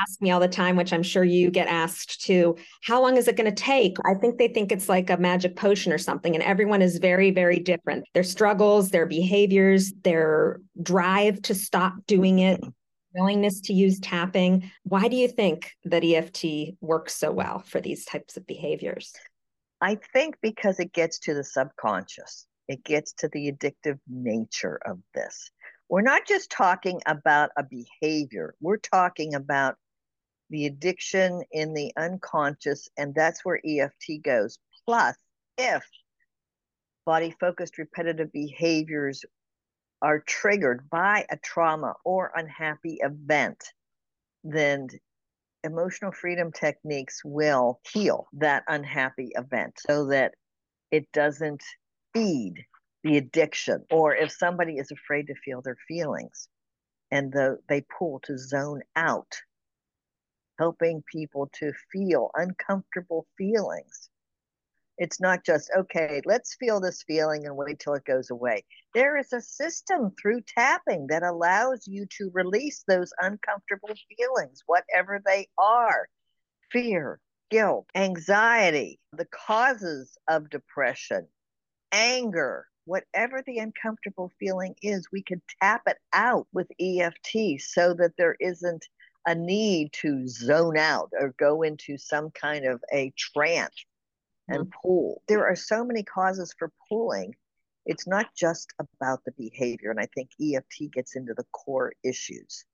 ask 0.00 0.22
me 0.22 0.30
all 0.30 0.40
the 0.40 0.48
time 0.48 0.74
which 0.74 0.90
i'm 0.90 1.02
sure 1.02 1.22
you 1.22 1.50
get 1.50 1.68
asked 1.68 2.22
too 2.22 2.56
how 2.82 3.02
long 3.02 3.18
is 3.18 3.28
it 3.28 3.36
going 3.36 3.48
to 3.48 3.54
take? 3.54 3.94
I 4.06 4.14
think 4.14 4.38
they 4.38 4.48
think 4.48 4.72
it's 4.72 4.88
like 4.88 5.10
a 5.10 5.18
magic 5.18 5.54
potion 5.54 5.92
or 5.92 5.98
something 5.98 6.34
and 6.34 6.42
everyone 6.42 6.80
is 6.80 6.96
very 6.98 7.30
very 7.30 7.58
different. 7.58 8.06
Their 8.14 8.24
struggles 8.24 8.90
their 8.90 9.06
behaviors 9.06 9.92
their 10.02 10.60
drive 10.82 11.42
to 11.42 11.54
stop 11.54 11.94
doing 12.06 12.38
it 12.38 12.62
willingness 13.14 13.60
to 13.60 13.74
use 13.74 14.00
tapping. 14.00 14.70
Why 14.84 15.08
do 15.08 15.16
you 15.16 15.28
think 15.28 15.72
that 15.84 16.04
eft 16.04 16.44
works 16.80 17.14
so 17.14 17.30
well 17.30 17.60
for 17.60 17.80
these 17.80 18.04
types 18.04 18.36
of 18.36 18.46
behaviors? 18.46 19.12
I 19.80 19.98
think 20.12 20.36
because 20.40 20.78
it 20.78 20.92
gets 20.92 21.18
to 21.20 21.34
the 21.34 21.44
subconscious 21.44 22.46
it 22.68 22.84
gets 22.84 23.12
to 23.14 23.28
the 23.28 23.52
addictive 23.52 23.98
nature 24.08 24.80
of 24.86 24.98
this. 25.14 25.50
We're 25.88 26.02
not 26.02 26.26
just 26.26 26.50
talking 26.50 27.00
about 27.06 27.50
a 27.56 27.64
behavior, 27.64 28.54
we're 28.60 28.78
talking 28.78 29.34
about 29.34 29.76
the 30.50 30.66
addiction 30.66 31.42
in 31.50 31.72
the 31.72 31.92
unconscious, 31.96 32.88
and 32.96 33.14
that's 33.14 33.44
where 33.44 33.60
EFT 33.66 34.22
goes. 34.22 34.58
Plus, 34.84 35.16
if 35.56 35.82
body 37.04 37.34
focused 37.40 37.78
repetitive 37.78 38.30
behaviors 38.32 39.24
are 40.02 40.20
triggered 40.20 40.88
by 40.90 41.24
a 41.30 41.36
trauma 41.38 41.94
or 42.04 42.32
unhappy 42.34 42.98
event, 43.02 43.64
then 44.44 44.88
emotional 45.64 46.12
freedom 46.12 46.50
techniques 46.52 47.22
will 47.24 47.80
heal 47.92 48.26
that 48.32 48.64
unhappy 48.66 49.30
event 49.36 49.74
so 49.78 50.06
that 50.06 50.34
it 50.90 51.10
doesn't 51.12 51.62
feed 52.12 52.64
the 53.02 53.16
addiction, 53.16 53.84
or 53.90 54.14
if 54.14 54.30
somebody 54.30 54.78
is 54.78 54.90
afraid 54.90 55.26
to 55.26 55.34
feel 55.34 55.60
their 55.62 55.78
feelings 55.88 56.48
and 57.10 57.32
the, 57.32 57.58
they 57.68 57.84
pull 57.98 58.20
to 58.24 58.38
zone 58.38 58.80
out, 58.94 59.34
helping 60.58 61.02
people 61.10 61.50
to 61.58 61.72
feel 61.90 62.30
uncomfortable 62.34 63.26
feelings. 63.36 64.08
It's 64.98 65.20
not 65.20 65.44
just, 65.44 65.70
okay, 65.76 66.20
let's 66.24 66.54
feel 66.54 66.80
this 66.80 67.02
feeling 67.02 67.46
and 67.46 67.56
wait 67.56 67.80
till 67.80 67.94
it 67.94 68.04
goes 68.04 68.30
away. 68.30 68.64
There 68.94 69.16
is 69.16 69.32
a 69.32 69.40
system 69.40 70.12
through 70.20 70.42
tapping 70.42 71.08
that 71.08 71.22
allows 71.22 71.88
you 71.88 72.06
to 72.18 72.30
release 72.32 72.84
those 72.86 73.12
uncomfortable 73.20 73.94
feelings, 74.16 74.62
whatever 74.66 75.20
they 75.24 75.48
are 75.58 76.08
fear, 76.70 77.20
guilt, 77.50 77.86
anxiety, 77.94 79.00
the 79.12 79.26
causes 79.26 80.16
of 80.28 80.50
depression, 80.50 81.26
anger, 81.92 82.66
whatever 82.84 83.42
the 83.46 83.58
uncomfortable 83.58 84.32
feeling 84.40 84.74
is, 84.82 85.08
we 85.12 85.22
can 85.22 85.40
tap 85.60 85.82
it 85.86 85.98
out 86.12 86.46
with 86.52 86.68
EFT 86.80 87.60
so 87.60 87.94
that 87.94 88.16
there 88.16 88.36
isn't 88.40 88.86
a 89.26 89.34
need 89.34 89.92
to 89.92 90.26
zone 90.26 90.76
out 90.76 91.10
or 91.18 91.34
go 91.38 91.62
into 91.62 91.96
some 91.96 92.30
kind 92.30 92.64
of 92.64 92.82
a 92.92 93.12
trance 93.16 93.84
and 94.48 94.64
mm-hmm. 94.64 94.78
pull. 94.82 95.22
There 95.28 95.46
are 95.46 95.56
so 95.56 95.84
many 95.84 96.02
causes 96.02 96.54
for 96.58 96.72
pulling. 96.88 97.34
It's 97.86 98.06
not 98.06 98.34
just 98.36 98.72
about 98.78 99.24
the 99.24 99.32
behavior. 99.32 99.90
And 99.90 100.00
I 100.00 100.08
think 100.14 100.30
EFT 100.40 100.92
gets 100.92 101.14
into 101.16 101.34
the 101.34 101.46
core 101.52 101.92
issues. 102.02 102.64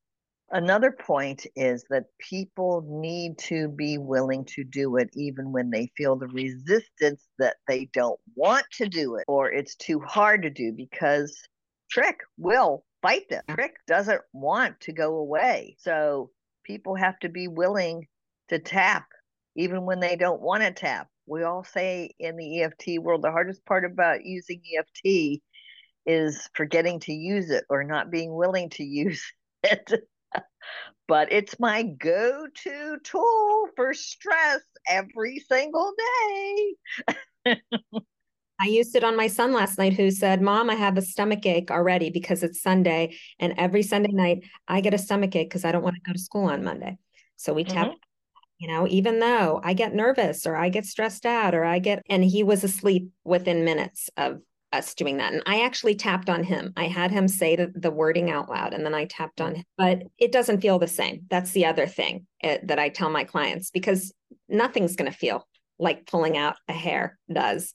Another 0.51 0.93
point 0.93 1.47
is 1.57 1.85
that 1.91 2.05
people 2.19 2.83
need 2.89 3.37
to 3.39 3.69
be 3.69 3.99
willing 3.99 4.47
to 4.47 4.65
do 4.65 4.97
it 4.97 5.11
even 5.13 5.53
when 5.53 5.71
they 5.71 5.93
feel 5.95 6.17
the 6.17 6.29
resistance 6.29 7.29
that 7.39 7.57
they 7.67 7.91
don't 7.93 8.19
want 8.35 8.65
to 8.73 8.89
do 8.89 9.17
it 9.17 9.25
or 9.29 9.53
it's 9.53 9.77
too 9.77 10.01
hard 10.01 10.43
to 10.43 10.51
do 10.51 10.73
because 10.73 11.39
Trich 11.95 12.21
will 12.39 12.85
fight 13.03 13.29
them. 13.29 13.43
Trich 13.51 13.75
doesn't 13.87 14.23
want 14.33 14.81
to 14.81 14.93
go 14.93 15.17
away. 15.17 15.77
So 15.81 16.31
people 16.65 16.95
have 16.95 17.19
to 17.21 17.29
be 17.29 17.49
willing 17.49 18.07
to 18.49 18.59
tap 18.59 19.07
even 19.55 19.85
when 19.85 20.01
they 20.01 20.17
don't 20.17 20.41
want 20.41 20.63
to 20.63 20.71
tap. 20.71 21.09
We 21.27 21.43
all 21.43 21.65
say 21.65 22.15
in 22.19 22.37
the 22.37 22.63
EFT 22.63 23.03
world, 23.03 23.21
the 23.23 23.31
hardest 23.31 23.67
part 23.67 23.85
about 23.85 24.25
using 24.25 24.63
EFT 24.79 25.43
is 26.07 26.49
forgetting 26.55 27.01
to 27.01 27.13
use 27.13 27.51
it 27.51 27.65
or 27.69 27.85
not 27.85 28.11
being 28.11 28.35
willing 28.35 28.71
to 28.71 28.83
use 28.85 29.23
it 29.63 29.93
but 31.09 31.33
it's 31.33 31.59
my 31.59 31.83
go 31.83 32.47
to 32.55 32.99
tool 33.03 33.69
for 33.75 33.95
stress 33.95 34.61
every 34.89 35.39
single 35.41 35.93
day. 37.45 37.57
I 38.61 38.67
used 38.67 38.97
it 38.97 39.05
on 39.05 39.17
my 39.17 39.29
son 39.29 39.53
last 39.53 39.79
night 39.79 39.95
who 39.95 40.11
said, 40.11 40.43
Mom, 40.43 40.69
I 40.69 40.75
have 40.75 40.99
a 40.99 41.03
stomach 41.03 41.47
ache 41.47 41.71
already 41.71 42.11
because 42.11 42.43
it's 42.43 42.61
Sunday. 42.61 43.17
And 43.39 43.55
every 43.57 43.83
Sunday 43.83 44.11
night, 44.13 44.45
I 44.67 44.81
get 44.81 44.95
a 44.95 44.99
stomach 44.99 45.37
ache 45.37 45.49
because 45.49 45.65
I 45.65 45.71
don't 45.71 45.85
want 45.85 45.95
to 45.95 46.03
go 46.03 46.13
to 46.13 46.19
school 46.19 46.47
on 46.47 46.65
Monday. 46.65 46.99
So 47.37 47.53
we 47.53 47.65
mm-hmm. 47.65 47.91
you 48.59 48.67
know, 48.67 48.89
even 48.89 49.21
though 49.21 49.61
I 49.63 49.75
get 49.75 49.95
nervous 49.95 50.45
or 50.45 50.57
I 50.57 50.71
get 50.71 50.87
stressed 50.87 51.25
out 51.25 51.55
or 51.55 51.65
I 51.65 51.79
get, 51.79 52.03
and 52.11 52.25
he 52.25 52.43
was 52.43 52.65
asleep 52.65 53.11
within 53.25 53.65
minutes 53.65 54.11
of 54.17 54.41
us 54.73 54.95
doing 54.95 55.17
that. 55.17 55.33
And 55.33 55.43
I 55.47 55.65
actually 55.65 55.95
tapped 55.95 56.29
on 56.29 56.45
him. 56.45 56.73
I 56.77 56.85
had 56.85 57.11
him 57.11 57.27
say 57.29 57.57
the, 57.57 57.73
the 57.75 57.91
wording 57.91 58.31
out 58.31 58.51
loud 58.51 58.75
and 58.75 58.85
then 58.85 58.95
I 58.95 59.07
tapped 59.07 59.41
on 59.41 59.57
him. 59.57 59.65
But 59.77 60.03
it 60.19 60.33
doesn't 60.33 60.61
feel 60.61 60.79
the 60.79 60.87
same. 60.87 61.23
That's 61.31 61.53
the 61.53 61.67
other 61.67 61.87
thing 61.87 62.27
it, 62.41 62.47
eh, 62.47 62.59
that 62.65 62.79
I 62.79 62.89
tell 62.89 63.11
my 63.11 63.25
clients 63.25 63.71
because 63.71 64.13
nothing's 64.49 64.97
going 64.97 65.11
to 65.11 65.17
feel 65.17 65.47
like 65.79 66.07
pulling 66.07 66.37
out 66.37 66.57
a 66.69 66.73
hair 66.73 67.19
does. 67.33 67.75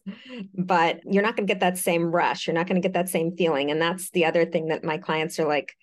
But 0.53 0.99
you're 1.05 1.23
not 1.23 1.35
going 1.35 1.47
to 1.47 1.53
get 1.53 1.61
that 1.61 1.77
same 1.77 2.05
rush. 2.05 2.47
You're 2.47 2.53
not 2.55 2.67
going 2.67 2.81
to 2.81 2.85
get 2.85 2.93
that 2.93 3.09
same 3.09 3.35
feeling. 3.35 3.71
And 3.71 3.81
that's 3.81 4.11
the 4.11 4.25
other 4.25 4.45
thing 4.45 4.67
that 4.67 4.83
my 4.83 4.97
clients 4.97 5.39
are 5.39 5.47
like, 5.47 5.73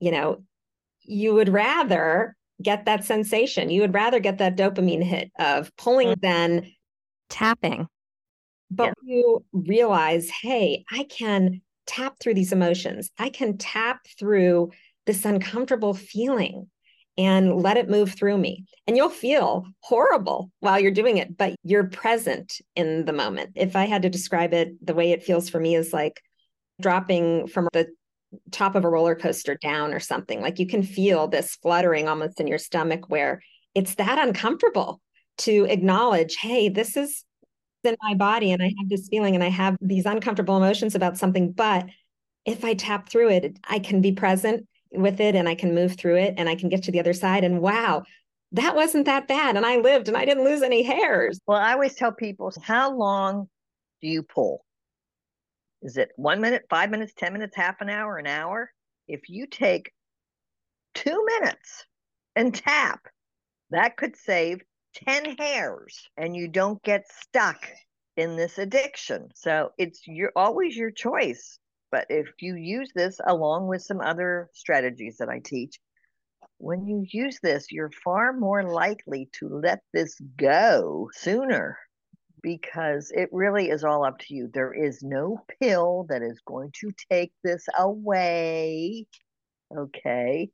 you 0.00 0.10
know, 0.10 0.42
you 1.02 1.34
would 1.34 1.48
rather 1.48 2.36
get 2.60 2.86
that 2.86 3.04
sensation. 3.04 3.70
You 3.70 3.82
would 3.82 3.94
rather 3.94 4.18
get 4.18 4.38
that 4.38 4.56
dopamine 4.56 5.02
hit 5.02 5.30
of 5.38 5.74
pulling 5.76 6.08
mm. 6.08 6.20
than 6.20 6.72
tapping 7.28 7.86
but 8.70 8.94
yeah. 9.02 9.14
you 9.14 9.44
realize, 9.52 10.30
hey, 10.30 10.84
I 10.90 11.04
can 11.04 11.62
tap 11.86 12.18
through 12.20 12.34
these 12.34 12.52
emotions. 12.52 13.10
I 13.18 13.30
can 13.30 13.56
tap 13.56 14.06
through 14.18 14.70
this 15.06 15.24
uncomfortable 15.24 15.94
feeling 15.94 16.68
and 17.16 17.60
let 17.62 17.76
it 17.76 17.90
move 17.90 18.14
through 18.14 18.38
me. 18.38 18.64
And 18.86 18.96
you'll 18.96 19.08
feel 19.08 19.64
horrible 19.80 20.52
while 20.60 20.78
you're 20.78 20.92
doing 20.92 21.16
it, 21.16 21.36
but 21.36 21.56
you're 21.64 21.88
present 21.88 22.60
in 22.76 23.06
the 23.06 23.12
moment. 23.12 23.52
If 23.56 23.74
I 23.74 23.86
had 23.86 24.02
to 24.02 24.10
describe 24.10 24.54
it, 24.54 24.74
the 24.86 24.94
way 24.94 25.10
it 25.10 25.24
feels 25.24 25.48
for 25.48 25.58
me 25.58 25.74
is 25.74 25.92
like 25.92 26.22
dropping 26.80 27.48
from 27.48 27.68
the 27.72 27.88
top 28.52 28.76
of 28.76 28.84
a 28.84 28.88
roller 28.88 29.16
coaster 29.16 29.56
down 29.56 29.92
or 29.92 30.00
something. 30.00 30.40
Like 30.40 30.58
you 30.58 30.66
can 30.66 30.82
feel 30.82 31.26
this 31.26 31.56
fluttering 31.56 32.08
almost 32.08 32.40
in 32.40 32.46
your 32.46 32.58
stomach 32.58 33.08
where 33.08 33.42
it's 33.74 33.96
that 33.96 34.18
uncomfortable 34.18 35.00
to 35.38 35.66
acknowledge, 35.68 36.36
hey, 36.36 36.68
this 36.68 36.96
is 36.96 37.24
in 37.84 37.96
my 38.02 38.14
body 38.14 38.52
and 38.52 38.62
I 38.62 38.72
have 38.78 38.88
this 38.88 39.08
feeling 39.08 39.34
and 39.34 39.44
I 39.44 39.48
have 39.48 39.76
these 39.80 40.06
uncomfortable 40.06 40.56
emotions 40.56 40.94
about 40.94 41.18
something. 41.18 41.52
But 41.52 41.86
if 42.44 42.64
I 42.64 42.74
tap 42.74 43.08
through 43.08 43.30
it, 43.30 43.58
I 43.64 43.78
can 43.78 44.00
be 44.00 44.12
present 44.12 44.66
with 44.92 45.20
it 45.20 45.34
and 45.34 45.48
I 45.48 45.54
can 45.54 45.74
move 45.74 45.96
through 45.96 46.16
it 46.16 46.34
and 46.36 46.48
I 46.48 46.54
can 46.54 46.68
get 46.68 46.84
to 46.84 46.92
the 46.92 47.00
other 47.00 47.12
side. 47.12 47.44
And 47.44 47.60
wow, 47.60 48.04
that 48.52 48.74
wasn't 48.74 49.06
that 49.06 49.28
bad. 49.28 49.56
And 49.56 49.66
I 49.66 49.76
lived 49.76 50.08
and 50.08 50.16
I 50.16 50.24
didn't 50.24 50.44
lose 50.44 50.62
any 50.62 50.82
hairs. 50.82 51.40
Well, 51.46 51.58
I 51.58 51.72
always 51.72 51.94
tell 51.94 52.12
people, 52.12 52.52
how 52.62 52.94
long 52.96 53.48
do 54.00 54.08
you 54.08 54.22
pull? 54.22 54.64
Is 55.82 55.96
it 55.96 56.10
one 56.16 56.40
minute, 56.40 56.64
five 56.68 56.90
minutes, 56.90 57.12
10 57.16 57.32
minutes, 57.32 57.54
half 57.54 57.80
an 57.80 57.88
hour, 57.88 58.16
an 58.16 58.26
hour? 58.26 58.72
If 59.06 59.28
you 59.28 59.46
take 59.46 59.92
two 60.94 61.24
minutes 61.24 61.84
and 62.34 62.54
tap, 62.54 63.00
that 63.70 63.96
could 63.96 64.16
save 64.16 64.60
10 65.06 65.36
hairs 65.36 66.08
and 66.16 66.36
you 66.36 66.48
don't 66.48 66.82
get 66.82 67.04
stuck 67.22 67.68
in 68.16 68.36
this 68.36 68.58
addiction. 68.58 69.28
So 69.34 69.70
it's 69.78 70.06
your 70.06 70.32
always 70.34 70.76
your 70.76 70.90
choice. 70.90 71.58
But 71.90 72.06
if 72.10 72.28
you 72.40 72.54
use 72.56 72.90
this 72.94 73.18
along 73.26 73.68
with 73.68 73.82
some 73.82 74.00
other 74.00 74.50
strategies 74.52 75.18
that 75.18 75.28
I 75.28 75.40
teach, 75.42 75.78
when 76.58 76.86
you 76.86 77.06
use 77.10 77.38
this, 77.42 77.70
you're 77.70 77.90
far 78.04 78.32
more 78.32 78.64
likely 78.64 79.28
to 79.38 79.48
let 79.48 79.80
this 79.94 80.18
go 80.36 81.08
sooner 81.14 81.78
because 82.42 83.10
it 83.14 83.28
really 83.32 83.70
is 83.70 83.84
all 83.84 84.04
up 84.04 84.18
to 84.18 84.34
you. 84.34 84.50
There 84.52 84.74
is 84.74 85.02
no 85.02 85.40
pill 85.60 86.06
that 86.08 86.22
is 86.22 86.40
going 86.44 86.72
to 86.80 86.92
take 87.10 87.32
this 87.42 87.64
away. 87.78 89.06
Okay. 89.76 90.50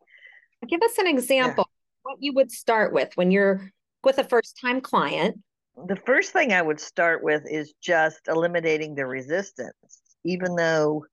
Give 0.68 0.82
us 0.82 0.98
an 0.98 1.06
example 1.06 1.66
yeah. 1.68 2.00
what 2.02 2.16
you 2.20 2.32
would 2.34 2.50
start 2.50 2.92
with 2.92 3.10
when 3.16 3.30
you're 3.30 3.70
with 4.04 4.18
a 4.18 4.24
first 4.24 4.58
time 4.60 4.80
client? 4.80 5.40
The 5.88 5.96
first 5.96 6.32
thing 6.32 6.52
I 6.52 6.62
would 6.62 6.80
start 6.80 7.22
with 7.22 7.42
is 7.50 7.74
just 7.82 8.28
eliminating 8.28 8.94
the 8.94 9.06
resistance, 9.06 10.00
even 10.24 10.54
though 10.54 11.04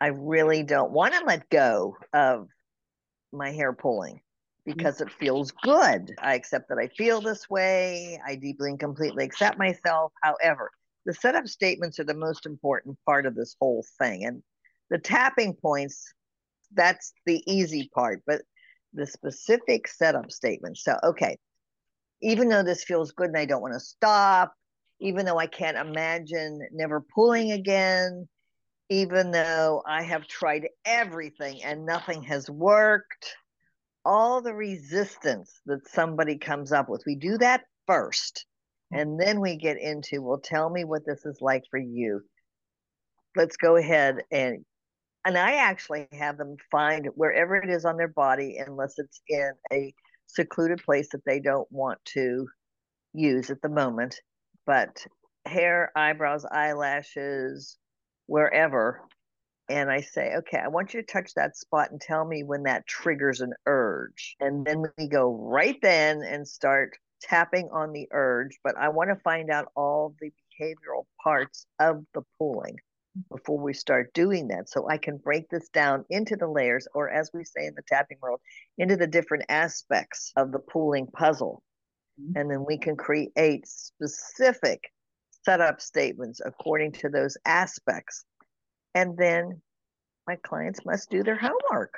I 0.00 0.08
really 0.08 0.62
don't 0.62 0.92
want 0.92 1.14
to 1.14 1.24
let 1.24 1.48
go 1.50 1.96
of 2.12 2.48
my 3.32 3.50
hair 3.50 3.72
pulling 3.72 4.20
because 4.64 5.00
it 5.00 5.10
feels 5.10 5.50
good. 5.50 6.14
I 6.20 6.34
accept 6.34 6.68
that 6.68 6.78
I 6.78 6.88
feel 6.88 7.20
this 7.20 7.48
way. 7.50 8.20
I 8.24 8.36
deeply 8.36 8.70
and 8.70 8.78
completely 8.78 9.24
accept 9.24 9.58
myself. 9.58 10.12
However, 10.22 10.70
the 11.06 11.14
setup 11.14 11.48
statements 11.48 11.98
are 11.98 12.04
the 12.04 12.14
most 12.14 12.46
important 12.46 12.98
part 13.06 13.26
of 13.26 13.34
this 13.34 13.56
whole 13.60 13.84
thing. 13.98 14.24
And 14.24 14.42
the 14.90 14.98
tapping 14.98 15.54
points, 15.54 16.12
that's 16.72 17.12
the 17.26 17.42
easy 17.50 17.90
part, 17.94 18.22
but 18.26 18.42
the 18.92 19.06
specific 19.06 19.88
setup 19.88 20.30
statements. 20.30 20.84
So, 20.84 20.96
okay, 21.02 21.36
even 22.22 22.48
though 22.48 22.62
this 22.62 22.84
feels 22.84 23.12
good 23.12 23.28
and 23.28 23.36
I 23.36 23.44
don't 23.44 23.62
want 23.62 23.74
to 23.74 23.80
stop, 23.80 24.54
even 25.00 25.24
though 25.24 25.38
I 25.38 25.46
can't 25.46 25.76
imagine 25.76 26.60
never 26.72 27.04
pulling 27.14 27.52
again, 27.52 28.28
even 28.88 29.30
though 29.30 29.82
I 29.86 30.02
have 30.02 30.26
tried 30.26 30.68
everything 30.84 31.62
and 31.62 31.86
nothing 31.86 32.22
has 32.24 32.50
worked, 32.50 33.34
all 34.04 34.42
the 34.42 34.54
resistance 34.54 35.60
that 35.66 35.88
somebody 35.88 36.38
comes 36.38 36.72
up 36.72 36.88
with, 36.88 37.02
we 37.06 37.16
do 37.16 37.38
that 37.38 37.62
first. 37.86 38.46
And 38.92 39.20
then 39.20 39.40
we 39.40 39.56
get 39.56 39.80
into, 39.80 40.20
well, 40.20 40.38
tell 40.38 40.68
me 40.68 40.84
what 40.84 41.06
this 41.06 41.24
is 41.24 41.38
like 41.40 41.62
for 41.70 41.78
you. 41.78 42.22
Let's 43.36 43.56
go 43.56 43.76
ahead 43.76 44.22
and 44.30 44.64
and 45.24 45.36
I 45.36 45.56
actually 45.56 46.08
have 46.12 46.38
them 46.38 46.56
find 46.70 47.08
wherever 47.14 47.54
it 47.56 47.68
is 47.68 47.84
on 47.84 47.98
their 47.98 48.08
body, 48.08 48.56
unless 48.56 48.94
it's 48.98 49.20
in 49.28 49.52
a 49.70 49.92
secluded 50.34 50.82
place 50.82 51.08
that 51.12 51.24
they 51.24 51.40
don't 51.40 51.70
want 51.70 51.98
to 52.06 52.48
use 53.12 53.50
at 53.50 53.62
the 53.62 53.68
moment. 53.68 54.16
But 54.66 55.04
hair, 55.46 55.90
eyebrows, 55.96 56.44
eyelashes, 56.44 57.78
wherever. 58.26 59.02
And 59.68 59.90
I 59.90 60.00
say, 60.00 60.34
okay, 60.36 60.58
I 60.58 60.68
want 60.68 60.94
you 60.94 61.00
to 61.00 61.06
touch 61.06 61.34
that 61.34 61.56
spot 61.56 61.90
and 61.90 62.00
tell 62.00 62.26
me 62.26 62.42
when 62.42 62.64
that 62.64 62.86
triggers 62.86 63.40
an 63.40 63.52
urge. 63.66 64.36
And 64.40 64.64
then 64.64 64.84
we 64.98 65.08
go 65.08 65.32
right 65.32 65.76
then 65.80 66.22
and 66.22 66.46
start 66.46 66.96
tapping 67.22 67.68
on 67.72 67.92
the 67.92 68.08
urge. 68.12 68.58
But 68.64 68.76
I 68.76 68.88
want 68.88 69.10
to 69.10 69.16
find 69.22 69.50
out 69.50 69.68
all 69.76 70.14
the 70.20 70.30
behavioral 70.60 71.04
parts 71.22 71.66
of 71.78 72.04
the 72.14 72.22
pulling. 72.38 72.76
Before 73.30 73.58
we 73.58 73.72
start 73.72 74.12
doing 74.14 74.48
that. 74.48 74.68
So 74.68 74.88
I 74.88 74.98
can 74.98 75.16
break 75.16 75.48
this 75.48 75.68
down 75.70 76.04
into 76.10 76.36
the 76.36 76.48
layers, 76.48 76.86
or 76.94 77.10
as 77.10 77.30
we 77.34 77.44
say 77.44 77.66
in 77.66 77.74
the 77.74 77.82
tapping 77.86 78.18
world, 78.20 78.40
into 78.78 78.96
the 78.96 79.06
different 79.06 79.44
aspects 79.48 80.32
of 80.36 80.52
the 80.52 80.58
pooling 80.58 81.06
puzzle. 81.06 81.62
Mm-hmm. 82.20 82.38
And 82.38 82.50
then 82.50 82.64
we 82.66 82.78
can 82.78 82.96
create 82.96 83.66
specific 83.66 84.80
setup 85.44 85.80
statements 85.80 86.40
according 86.44 86.92
to 86.92 87.08
those 87.08 87.36
aspects. 87.44 88.24
And 88.94 89.16
then 89.16 89.60
my 90.26 90.36
clients 90.36 90.84
must 90.84 91.10
do 91.10 91.22
their 91.22 91.38
homework 91.38 91.94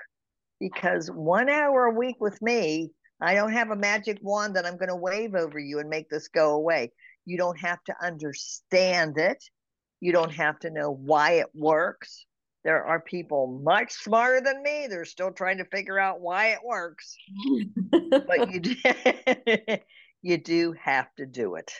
because 0.60 1.08
one 1.08 1.48
hour 1.48 1.86
a 1.86 1.94
week 1.94 2.16
with 2.20 2.40
me, 2.40 2.90
I 3.20 3.34
don't 3.34 3.52
have 3.52 3.70
a 3.70 3.76
magic 3.76 4.18
wand 4.22 4.56
that 4.56 4.66
I'm 4.66 4.76
going 4.76 4.88
to 4.88 4.96
wave 4.96 5.34
over 5.34 5.58
you 5.58 5.78
and 5.78 5.88
make 5.88 6.08
this 6.08 6.28
go 6.28 6.54
away. 6.54 6.92
You 7.24 7.36
don't 7.36 7.58
have 7.58 7.82
to 7.84 7.94
understand 8.02 9.18
it. 9.18 9.42
You 10.02 10.10
don't 10.10 10.32
have 10.32 10.58
to 10.58 10.70
know 10.70 10.90
why 10.90 11.34
it 11.34 11.46
works. 11.54 12.26
There 12.64 12.84
are 12.84 12.98
people 12.98 13.60
much 13.62 13.92
smarter 13.92 14.40
than 14.40 14.60
me. 14.60 14.88
They're 14.90 15.04
still 15.04 15.30
trying 15.30 15.58
to 15.58 15.64
figure 15.66 15.96
out 15.96 16.20
why 16.20 16.48
it 16.48 16.58
works. 16.64 17.16
but 18.26 18.50
you 18.50 18.58
do, 18.58 18.74
you 20.22 20.38
do 20.38 20.74
have 20.82 21.06
to 21.18 21.24
do 21.24 21.54
it. 21.54 21.72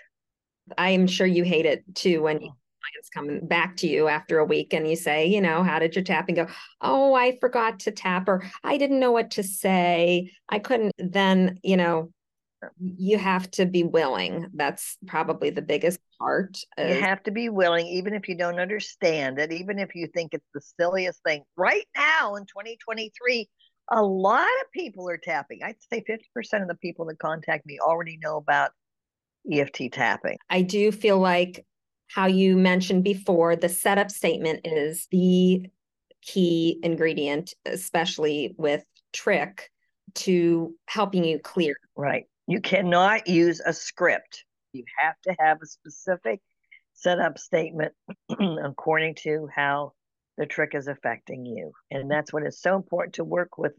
I'm 0.79 1.09
sure 1.09 1.27
you 1.27 1.43
hate 1.43 1.67
it 1.67 1.83
too 1.97 2.23
when 2.23 2.37
oh 2.37 2.55
clients 2.83 3.11
come 3.13 3.41
back 3.49 3.77
to 3.79 3.89
you 3.89 4.07
after 4.07 4.39
a 4.39 4.45
week 4.45 4.73
and 4.73 4.89
you 4.89 4.95
say, 4.95 5.27
you 5.27 5.41
know, 5.41 5.65
how 5.65 5.81
did 5.81 5.97
your 5.97 6.05
tapping 6.05 6.37
go? 6.37 6.47
Oh, 6.81 7.15
I 7.15 7.39
forgot 7.41 7.81
to 7.81 7.91
tap 7.91 8.29
or 8.29 8.49
I 8.63 8.79
didn't 8.79 9.01
know 9.01 9.11
what 9.11 9.33
to 9.33 9.43
say. 9.43 10.31
I 10.49 10.61
couldn't 10.61 10.93
then, 10.97 11.59
you 11.65 11.77
know, 11.77 12.13
you 12.81 13.19
have 13.19 13.51
to 13.53 13.67
be 13.67 13.83
willing. 13.83 14.49
That's 14.55 14.97
probably 15.07 15.51
the 15.51 15.63
biggest 15.63 16.01
part. 16.19 16.59
Is- 16.79 16.97
you 16.97 17.03
have 17.03 17.23
to 17.25 17.31
be 17.31 17.49
willing, 17.49 17.87
even 17.87 18.15
if 18.15 18.29
you 18.29 18.37
don't 18.37 18.61
understand 18.61 19.39
it, 19.39 19.53
even 19.53 19.79
if 19.79 19.95
you 19.95 20.09
think 20.09 20.35
it's 20.35 20.49
the 20.55 20.61
silliest 20.81 21.23
thing. 21.25 21.43
Right 21.57 21.87
now 21.97 22.37
in 22.37 22.45
2023, 22.45 23.49
a 23.91 24.03
lot 24.03 24.43
of 24.43 24.71
people 24.73 25.09
are 25.09 25.19
tapping. 25.19 25.61
I'd 25.63 25.77
say 25.93 26.03
50% 26.03 26.63
of 26.63 26.69
the 26.69 26.77
people 26.77 27.07
that 27.07 27.19
contact 27.19 27.67
me 27.67 27.79
already 27.81 28.19
know 28.23 28.37
about 28.37 28.71
EFT 29.51 29.93
tapping. 29.93 30.39
I 30.49 30.63
do 30.63 30.93
feel 30.93 31.19
like 31.19 31.67
how 32.09 32.27
you 32.27 32.57
mentioned 32.57 33.05
before, 33.05 33.57
the 33.57 33.69
setup 33.69 34.11
statement 34.11 34.61
is 34.65 35.09
the 35.11 35.67
key 36.21 36.79
ingredient, 36.83 37.55
especially 37.65 38.55
with 38.59 38.85
Trich, 39.13 39.61
to 40.15 40.75
helping 40.87 41.25
you 41.25 41.39
clear. 41.39 41.77
Right. 41.97 42.27
You 42.53 42.61
cannot 42.61 43.29
use 43.29 43.63
a 43.65 43.73
script. 43.73 44.45
You 44.75 44.85
have 44.99 45.15
to 45.25 45.35
have 45.41 45.57
a 45.63 45.67
specific 45.67 46.41
setup 46.93 47.39
statement 47.39 47.95
according 48.63 49.15
to 49.23 49.49
how 49.57 49.93
the 50.37 50.45
trich 50.45 50.75
is 50.75 50.87
affecting 50.87 51.47
you. 51.47 51.73
And 51.91 52.11
that's 52.11 52.31
when 52.31 52.45
it's 52.45 52.61
so 52.61 52.77
important 52.77 53.15
to 53.15 53.25
work 53.25 53.57
with 53.57 53.73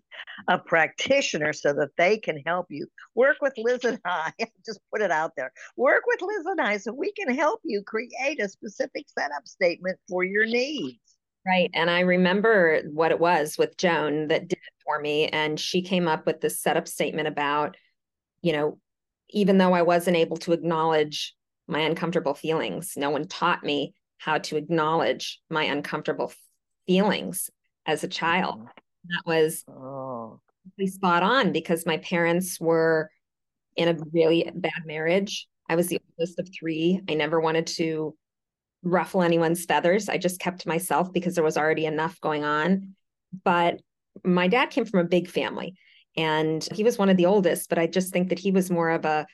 a 0.48 0.58
practitioner 0.58 1.54
so 1.54 1.74
that 1.74 1.90
they 2.00 2.18
can 2.18 2.42
help 2.48 2.66
you. 2.72 2.88
Work 3.14 3.38
with 3.42 3.54
Liz 3.58 3.84
and 3.84 4.00
I, 4.06 4.34
just 4.66 4.80
put 4.92 5.04
it 5.04 5.12
out 5.12 5.34
there. 5.38 5.54
Work 5.78 6.02
with 6.08 6.24
Liz 6.24 6.44
and 6.48 6.60
I 6.60 6.78
so 6.78 6.94
we 6.94 7.12
can 7.12 7.32
help 7.32 7.60
you 7.64 7.84
create 7.84 8.42
a 8.42 8.50
specific 8.50 9.06
setup 9.08 9.46
statement 9.46 10.00
for 10.10 10.24
your 10.24 10.48
needs. 10.48 10.98
Right. 11.46 11.70
And 11.76 11.92
I 11.92 12.00
remember 12.00 12.82
what 12.92 13.12
it 13.12 13.20
was 13.20 13.56
with 13.56 13.78
Joan 13.78 14.30
that 14.30 14.48
did 14.48 14.58
it 14.58 14.84
for 14.84 15.00
me. 15.00 15.28
And 15.28 15.60
she 15.60 15.84
came 15.84 16.08
up 16.08 16.26
with 16.26 16.42
this 16.42 16.60
setup 16.60 16.88
statement 16.88 17.28
about, 17.28 17.78
you 18.44 18.54
know, 18.54 18.78
even 19.32 19.58
though 19.58 19.74
I 19.74 19.82
wasn't 19.82 20.18
able 20.18 20.38
to 20.38 20.52
acknowledge 20.52 21.34
my 21.68 21.80
uncomfortable 21.80 22.36
feelings, 22.36 22.94
no 22.96 23.10
one 23.10 23.28
taught 23.28 23.64
me 23.64 23.96
how 24.18 24.38
to 24.38 24.58
acknowledge 24.58 25.42
my 25.50 25.64
uncomfortable 25.64 26.32
feelings 26.86 27.50
as 27.88 28.04
a 28.04 28.08
child. 28.08 28.60
Mm-hmm. 28.60 28.68
That 29.10 29.24
was 29.26 29.66
oh. 29.68 30.40
spot 30.86 31.24
on 31.24 31.52
because 31.52 31.86
my 31.86 31.98
parents 31.98 32.60
were 32.60 33.10
in 33.76 33.88
a 33.88 33.98
really 34.14 34.50
bad 34.54 34.86
marriage. 34.86 35.48
I 35.68 35.76
was 35.76 35.88
the 35.88 36.00
oldest 36.18 36.40
of 36.40 36.50
three. 36.58 37.02
I 37.10 37.16
never 37.16 37.40
wanted 37.40 37.68
to 37.68 38.16
ruffle 38.84 39.24
anyone's 39.24 39.66
feathers. 39.66 40.10
I 40.10 40.18
just 40.18 40.40
kept 40.40 40.68
myself 40.68 41.12
because 41.12 41.36
there 41.36 41.44
was 41.44 41.58
already 41.58 41.86
enough 41.86 42.20
going 42.22 42.44
on. 42.44 42.96
But 43.44 43.82
my 44.24 44.48
dad 44.48 44.70
came 44.70 44.86
from 44.86 45.00
a 45.00 45.06
big 45.06 45.30
family 45.30 45.76
and 46.16 46.68
he 46.74 46.84
was 46.84 46.98
one 46.98 47.10
of 47.10 47.18
the 47.18 47.26
oldest, 47.26 47.70
but 47.70 47.80
I 47.80 47.88
just 47.88 48.14
think 48.14 48.30
that 48.30 48.40
he 48.40 48.52
was 48.52 48.70
more 48.70 48.90
of 48.90 49.06
a 49.06 49.26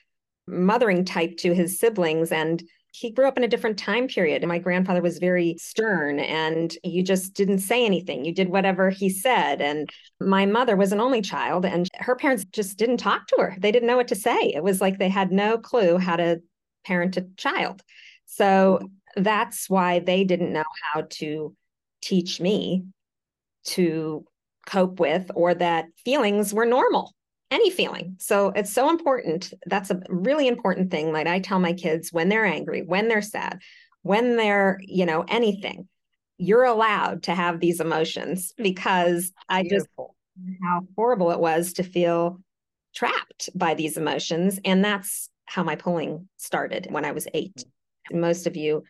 mothering 0.46 1.04
type 1.04 1.36
to 1.38 1.54
his 1.54 1.78
siblings. 1.78 2.32
And 2.32 2.62
he 2.92 3.10
grew 3.10 3.28
up 3.28 3.36
in 3.36 3.44
a 3.44 3.48
different 3.48 3.78
time 3.78 4.08
period. 4.08 4.42
And 4.42 4.48
my 4.48 4.58
grandfather 4.58 5.00
was 5.00 5.18
very 5.18 5.56
stern 5.58 6.18
and 6.18 6.74
you 6.82 7.02
just 7.02 7.34
didn't 7.34 7.60
say 7.60 7.84
anything. 7.84 8.24
You 8.24 8.34
did 8.34 8.48
whatever 8.48 8.90
he 8.90 9.08
said. 9.08 9.60
And 9.60 9.88
my 10.20 10.44
mother 10.46 10.76
was 10.76 10.92
an 10.92 11.00
only 11.00 11.22
child 11.22 11.64
and 11.64 11.88
her 11.94 12.16
parents 12.16 12.44
just 12.46 12.78
didn't 12.78 12.96
talk 12.96 13.28
to 13.28 13.36
her. 13.38 13.56
They 13.58 13.70
didn't 13.70 13.86
know 13.86 13.96
what 13.96 14.08
to 14.08 14.16
say. 14.16 14.38
It 14.38 14.64
was 14.64 14.80
like 14.80 14.98
they 14.98 15.08
had 15.08 15.30
no 15.30 15.56
clue 15.58 15.98
how 15.98 16.16
to 16.16 16.40
parent 16.84 17.16
a 17.16 17.28
child. 17.36 17.82
So 18.26 18.90
that's 19.16 19.70
why 19.70 20.00
they 20.00 20.24
didn't 20.24 20.52
know 20.52 20.64
how 20.82 21.02
to 21.10 21.54
teach 22.00 22.40
me 22.40 22.84
to 23.64 24.24
cope 24.70 25.00
with 25.00 25.30
or 25.34 25.54
that 25.54 25.86
feelings 26.04 26.54
were 26.54 26.66
normal 26.66 27.14
any 27.50 27.70
feeling. 27.70 28.16
So 28.18 28.52
it's 28.54 28.72
so 28.72 28.88
important. 28.90 29.52
That's 29.66 29.90
a 29.90 30.00
really 30.08 30.46
important 30.46 30.90
thing. 30.90 31.12
Like 31.12 31.26
I 31.26 31.40
tell 31.40 31.58
my 31.58 31.72
kids 31.72 32.12
when 32.12 32.28
they're 32.28 32.44
angry, 32.44 32.82
when 32.82 33.08
they're 33.08 33.22
sad, 33.22 33.60
when 34.02 34.36
they're, 34.36 34.78
you 34.82 35.04
know, 35.04 35.24
anything, 35.28 35.88
you're 36.38 36.64
allowed 36.64 37.24
to 37.24 37.34
have 37.34 37.60
these 37.60 37.80
emotions 37.80 38.52
because 38.56 39.32
I 39.48 39.64
just 39.64 39.88
how 40.62 40.82
horrible 40.96 41.32
it 41.32 41.40
was 41.40 41.74
to 41.74 41.82
feel 41.82 42.38
trapped 42.94 43.50
by 43.54 43.74
these 43.74 43.96
emotions. 43.96 44.58
And 44.64 44.84
that's 44.84 45.28
how 45.46 45.62
my 45.62 45.76
pulling 45.76 46.28
started 46.36 46.86
when 46.90 47.04
I 47.04 47.12
was 47.12 47.26
eight. 47.34 47.56
Mm-hmm. 47.56 48.20
Most 48.20 48.46
of 48.46 48.56
you 48.56 48.84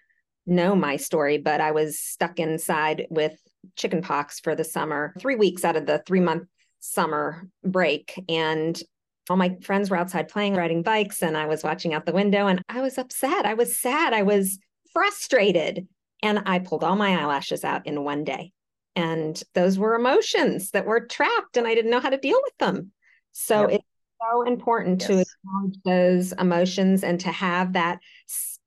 know 0.46 0.76
my 0.76 0.96
story, 0.96 1.38
but 1.38 1.60
I 1.60 1.72
was 1.72 1.98
stuck 1.98 2.38
inside 2.38 3.06
with 3.10 3.36
chickenpox 3.76 4.40
for 4.40 4.54
the 4.54 4.64
summer, 4.64 5.14
three 5.18 5.36
weeks 5.36 5.64
out 5.64 5.76
of 5.76 5.86
the 5.86 6.02
three 6.06 6.20
month 6.20 6.44
summer 6.80 7.46
break 7.62 8.22
and 8.28 8.82
all 9.28 9.36
my 9.36 9.56
friends 9.62 9.90
were 9.90 9.96
outside 9.96 10.28
playing, 10.28 10.54
riding 10.54 10.82
bikes, 10.82 11.22
and 11.22 11.36
I 11.36 11.46
was 11.46 11.62
watching 11.62 11.94
out 11.94 12.04
the 12.04 12.12
window 12.12 12.48
and 12.48 12.62
I 12.68 12.80
was 12.80 12.98
upset. 12.98 13.46
I 13.46 13.54
was 13.54 13.78
sad. 13.78 14.12
I 14.12 14.22
was 14.22 14.58
frustrated. 14.92 15.86
And 16.22 16.42
I 16.44 16.58
pulled 16.58 16.84
all 16.84 16.96
my 16.96 17.18
eyelashes 17.18 17.64
out 17.64 17.86
in 17.86 18.04
one 18.04 18.24
day. 18.24 18.52
And 18.96 19.40
those 19.54 19.78
were 19.78 19.94
emotions 19.94 20.72
that 20.72 20.84
were 20.84 21.06
trapped, 21.06 21.56
and 21.56 21.66
I 21.66 21.74
didn't 21.74 21.92
know 21.92 22.00
how 22.00 22.10
to 22.10 22.18
deal 22.18 22.38
with 22.42 22.58
them. 22.58 22.90
So 23.32 23.62
yep. 23.62 23.78
it's 23.78 23.84
so 24.20 24.42
important 24.42 25.00
yes. 25.00 25.06
to 25.08 25.12
acknowledge 25.20 25.78
those 25.84 26.32
emotions 26.32 27.04
and 27.04 27.20
to 27.20 27.30
have 27.30 27.72
that 27.74 28.00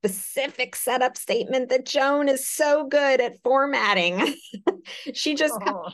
specific 0.03 0.75
setup 0.75 1.17
statement 1.17 1.69
that 1.69 1.85
Joan 1.85 2.27
is 2.27 2.47
so 2.47 2.87
good 2.87 3.21
at 3.21 3.41
formatting. 3.43 4.35
she 5.13 5.33
just 5.33 5.57
oh 5.65 5.89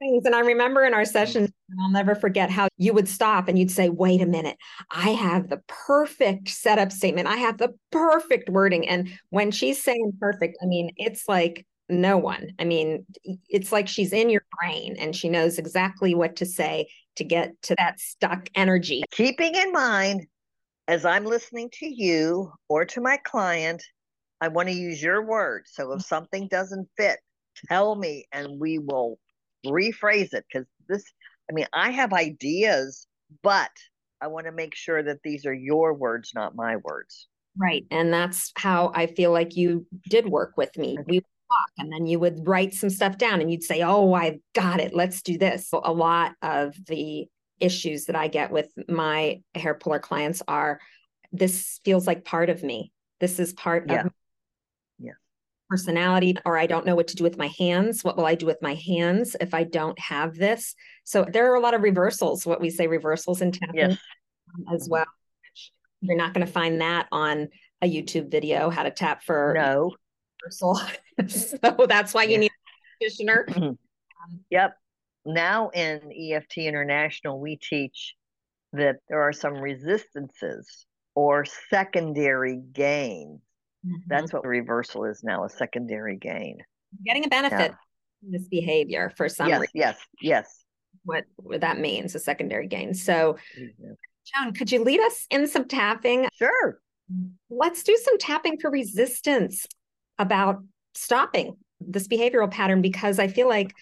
things. 0.00 0.24
And 0.24 0.34
I 0.34 0.40
remember 0.40 0.84
in 0.84 0.94
our 0.94 1.02
mm. 1.02 1.08
sessions, 1.08 1.50
I'll 1.80 1.90
never 1.90 2.14
forget 2.14 2.50
how 2.50 2.68
you 2.76 2.92
would 2.92 3.08
stop 3.08 3.48
and 3.48 3.58
you'd 3.58 3.70
say, 3.70 3.88
wait 3.88 4.20
a 4.20 4.26
minute, 4.26 4.56
I 4.90 5.10
have 5.10 5.48
the 5.48 5.62
perfect 5.66 6.48
setup 6.48 6.92
statement. 6.92 7.28
I 7.28 7.36
have 7.36 7.58
the 7.58 7.74
perfect 7.90 8.48
wording. 8.48 8.88
And 8.88 9.08
when 9.30 9.50
she's 9.50 9.82
saying 9.82 10.12
perfect, 10.20 10.58
I 10.62 10.66
mean, 10.66 10.90
it's 10.96 11.28
like 11.28 11.66
no 11.88 12.16
one. 12.18 12.52
I 12.58 12.64
mean, 12.64 13.06
it's 13.48 13.72
like 13.72 13.88
she's 13.88 14.12
in 14.12 14.30
your 14.30 14.44
brain 14.58 14.96
and 14.98 15.14
she 15.14 15.28
knows 15.28 15.58
exactly 15.58 16.14
what 16.14 16.36
to 16.36 16.46
say 16.46 16.88
to 17.16 17.24
get 17.24 17.50
to 17.62 17.74
that 17.76 18.00
stuck 18.00 18.48
energy. 18.54 19.02
Keeping 19.12 19.54
in 19.54 19.72
mind, 19.72 20.26
as 20.86 21.04
I'm 21.04 21.24
listening 21.24 21.70
to 21.80 21.86
you 21.86 22.52
or 22.68 22.84
to 22.84 23.00
my 23.00 23.18
client, 23.24 23.82
I 24.40 24.48
want 24.48 24.68
to 24.68 24.74
use 24.74 25.02
your 25.02 25.24
words. 25.24 25.70
So 25.72 25.92
if 25.92 26.02
something 26.02 26.48
doesn't 26.48 26.88
fit, 26.96 27.18
tell 27.68 27.94
me 27.94 28.26
and 28.32 28.60
we 28.60 28.78
will 28.78 29.18
rephrase 29.66 30.34
it 30.34 30.44
because 30.52 30.66
this, 30.88 31.04
I 31.50 31.54
mean, 31.54 31.66
I 31.72 31.90
have 31.90 32.12
ideas, 32.12 33.06
but 33.42 33.70
I 34.20 34.26
want 34.26 34.46
to 34.46 34.52
make 34.52 34.74
sure 34.74 35.02
that 35.02 35.20
these 35.24 35.46
are 35.46 35.54
your 35.54 35.94
words, 35.94 36.32
not 36.34 36.54
my 36.54 36.76
words. 36.76 37.28
Right. 37.56 37.84
And 37.90 38.12
that's 38.12 38.52
how 38.56 38.92
I 38.94 39.06
feel 39.06 39.32
like 39.32 39.56
you 39.56 39.86
did 40.08 40.28
work 40.28 40.54
with 40.56 40.76
me. 40.76 40.98
We 41.06 41.18
would 41.18 41.24
talk 41.24 41.70
and 41.78 41.92
then 41.92 42.06
you 42.06 42.18
would 42.18 42.46
write 42.46 42.74
some 42.74 42.90
stuff 42.90 43.16
down 43.16 43.40
and 43.40 43.50
you'd 43.50 43.62
say, 43.62 43.82
Oh, 43.82 44.12
I've 44.12 44.40
got 44.54 44.80
it. 44.80 44.92
Let's 44.92 45.22
do 45.22 45.38
this. 45.38 45.68
So 45.68 45.80
a 45.84 45.92
lot 45.92 46.32
of 46.42 46.74
the 46.86 47.26
issues 47.60 48.06
that 48.06 48.16
I 48.16 48.28
get 48.28 48.50
with 48.50 48.68
my 48.88 49.42
hair 49.54 49.74
puller 49.74 49.98
clients 49.98 50.42
are 50.48 50.80
this 51.32 51.80
feels 51.84 52.06
like 52.06 52.24
part 52.24 52.50
of 52.50 52.62
me. 52.62 52.92
This 53.20 53.38
is 53.38 53.52
part 53.52 53.86
yeah. 53.88 54.06
of 54.06 54.12
personality 55.74 56.36
or 56.44 56.58
I 56.58 56.66
don't 56.66 56.86
know 56.86 56.94
what 56.94 57.08
to 57.08 57.16
do 57.16 57.24
with 57.24 57.36
my 57.38 57.48
hands. 57.58 58.04
What 58.04 58.16
will 58.16 58.26
I 58.26 58.34
do 58.34 58.46
with 58.46 58.62
my 58.62 58.74
hands 58.74 59.34
if 59.40 59.54
I 59.54 59.64
don't 59.64 59.98
have 59.98 60.36
this? 60.36 60.74
So 61.04 61.26
there 61.28 61.50
are 61.50 61.56
a 61.56 61.60
lot 61.60 61.74
of 61.74 61.82
reversals, 61.82 62.46
what 62.46 62.60
we 62.60 62.70
say 62.70 62.86
reversals 62.86 63.40
in 63.40 63.52
tapping 63.52 63.90
yes. 63.90 63.98
Um, 64.54 64.74
as 64.74 64.88
well. 64.88 65.06
You're 66.00 66.16
not 66.16 66.34
going 66.34 66.46
to 66.46 66.52
find 66.52 66.80
that 66.80 67.08
on 67.10 67.48
a 67.82 67.90
YouTube 67.90 68.30
video, 68.30 68.70
how 68.70 68.82
to 68.82 68.90
tap 68.90 69.24
for 69.24 69.54
no 69.56 69.94
universal. 70.42 70.80
so 71.28 71.86
that's 71.88 72.14
why 72.14 72.24
you 72.24 72.38
need 72.38 72.50
a 72.52 72.98
practitioner. 72.98 73.46
Mm-hmm. 73.48 73.62
Um, 73.64 74.40
yep. 74.50 74.76
Now 75.26 75.70
in 75.70 76.12
EFT 76.12 76.58
International, 76.58 77.40
we 77.40 77.56
teach 77.56 78.14
that 78.72 78.96
there 79.08 79.22
are 79.22 79.32
some 79.32 79.54
resistances 79.54 80.86
or 81.14 81.44
secondary 81.70 82.60
gain. 82.72 83.40
Mm-hmm. 83.86 83.96
That's 84.06 84.32
what 84.32 84.44
reversal 84.44 85.04
is 85.04 85.22
now 85.22 85.44
a 85.44 85.48
secondary 85.48 86.16
gain. 86.16 86.58
Getting 87.04 87.24
a 87.24 87.28
benefit 87.28 87.72
yeah. 87.72 88.38
this 88.38 88.48
behavior 88.48 89.12
for 89.16 89.28
some 89.28 89.48
yes, 89.48 89.60
reason. 89.60 89.72
Yes, 89.74 89.98
yes. 90.20 90.64
What, 91.04 91.24
what 91.36 91.60
that 91.60 91.78
means, 91.78 92.14
a 92.14 92.18
secondary 92.18 92.66
gain. 92.66 92.94
So, 92.94 93.36
mm-hmm. 93.58 93.92
Joan, 94.24 94.54
could 94.54 94.72
you 94.72 94.82
lead 94.82 95.00
us 95.00 95.26
in 95.30 95.46
some 95.46 95.68
tapping? 95.68 96.28
Sure. 96.34 96.80
Let's 97.50 97.82
do 97.82 97.96
some 98.02 98.18
tapping 98.18 98.58
for 98.58 98.70
resistance 98.70 99.66
about 100.18 100.62
stopping 100.94 101.56
this 101.80 102.08
behavioral 102.08 102.50
pattern 102.50 102.80
because 102.80 103.18
I 103.18 103.28
feel 103.28 103.48
like 103.48 103.74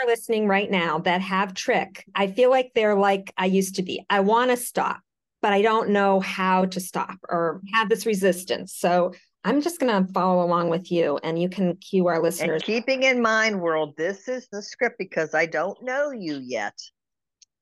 are 0.00 0.06
listening 0.06 0.46
right 0.46 0.70
now 0.70 0.98
that 1.00 1.20
have 1.20 1.54
trich, 1.54 2.02
I 2.14 2.28
feel 2.28 2.50
like 2.50 2.72
they're 2.74 2.94
like 2.94 3.32
I 3.36 3.46
used 3.46 3.76
to 3.76 3.82
be. 3.82 4.04
I 4.10 4.20
want 4.20 4.50
to 4.50 4.56
stop, 4.56 5.00
but 5.42 5.52
I 5.52 5.62
don't 5.62 5.90
know 5.90 6.20
how 6.20 6.66
to 6.66 6.80
stop 6.80 7.16
or 7.28 7.60
have 7.72 7.88
this 7.88 8.06
resistance. 8.06 8.74
So 8.74 9.12
I'm 9.44 9.60
just 9.60 9.80
going 9.80 10.06
to 10.06 10.12
follow 10.12 10.44
along 10.44 10.68
with 10.68 10.90
you 10.90 11.18
and 11.22 11.40
you 11.40 11.48
can 11.48 11.76
cue 11.76 12.06
our 12.08 12.22
listeners. 12.22 12.62
And 12.62 12.62
keeping 12.62 13.04
in 13.04 13.22
mind, 13.22 13.60
world, 13.60 13.94
this 13.96 14.28
is 14.28 14.48
the 14.50 14.62
script 14.62 14.96
because 14.98 15.34
I 15.34 15.46
don't 15.46 15.80
know 15.82 16.10
you 16.10 16.40
yet, 16.42 16.78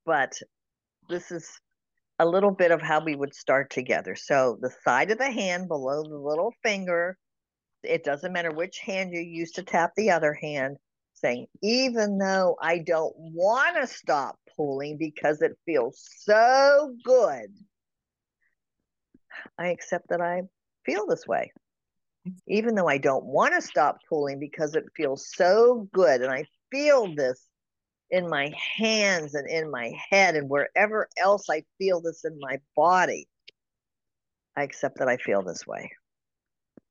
but 0.04 0.38
this 1.08 1.30
is 1.30 1.48
a 2.18 2.26
little 2.26 2.50
bit 2.50 2.70
of 2.70 2.80
how 2.80 3.04
we 3.04 3.14
would 3.14 3.34
start 3.34 3.70
together. 3.70 4.14
So 4.16 4.58
the 4.60 4.72
side 4.84 5.10
of 5.10 5.18
the 5.18 5.30
hand 5.30 5.68
below 5.68 6.02
the 6.02 6.18
little 6.18 6.52
finger, 6.62 7.18
it 7.82 8.04
doesn't 8.04 8.32
matter 8.32 8.50
which 8.50 8.78
hand 8.78 9.12
you 9.12 9.20
use 9.20 9.52
to 9.52 9.62
tap 9.62 9.92
the 9.96 10.10
other 10.10 10.32
hand, 10.32 10.78
saying, 11.16 11.46
even 11.62 12.18
though 12.18 12.56
I 12.60 12.78
don't 12.78 13.14
want 13.16 13.76
to 13.76 13.86
stop 13.86 14.38
pulling 14.56 14.98
because 14.98 15.42
it 15.42 15.56
feels 15.64 16.08
so 16.20 16.94
good, 17.04 17.48
I 19.58 19.68
accept 19.68 20.08
that 20.10 20.20
I 20.20 20.42
feel 20.84 21.06
this 21.06 21.26
way. 21.26 21.52
Even 22.48 22.74
though 22.74 22.88
I 22.88 22.98
don't 22.98 23.24
want 23.24 23.54
to 23.54 23.62
stop 23.62 23.98
pulling 24.08 24.38
because 24.40 24.74
it 24.74 24.84
feels 24.96 25.28
so 25.34 25.88
good 25.92 26.22
and 26.22 26.32
I 26.32 26.44
feel 26.70 27.14
this 27.14 27.46
in 28.10 28.28
my 28.28 28.52
hands 28.76 29.34
and 29.34 29.48
in 29.48 29.70
my 29.70 29.92
head 30.10 30.34
and 30.34 30.48
wherever 30.48 31.08
else 31.16 31.48
I 31.50 31.62
feel 31.78 32.00
this 32.00 32.24
in 32.24 32.38
my 32.40 32.60
body, 32.76 33.28
I 34.56 34.62
accept 34.62 34.98
that 34.98 35.08
I 35.08 35.16
feel 35.16 35.42
this 35.42 35.66
way. 35.66 35.92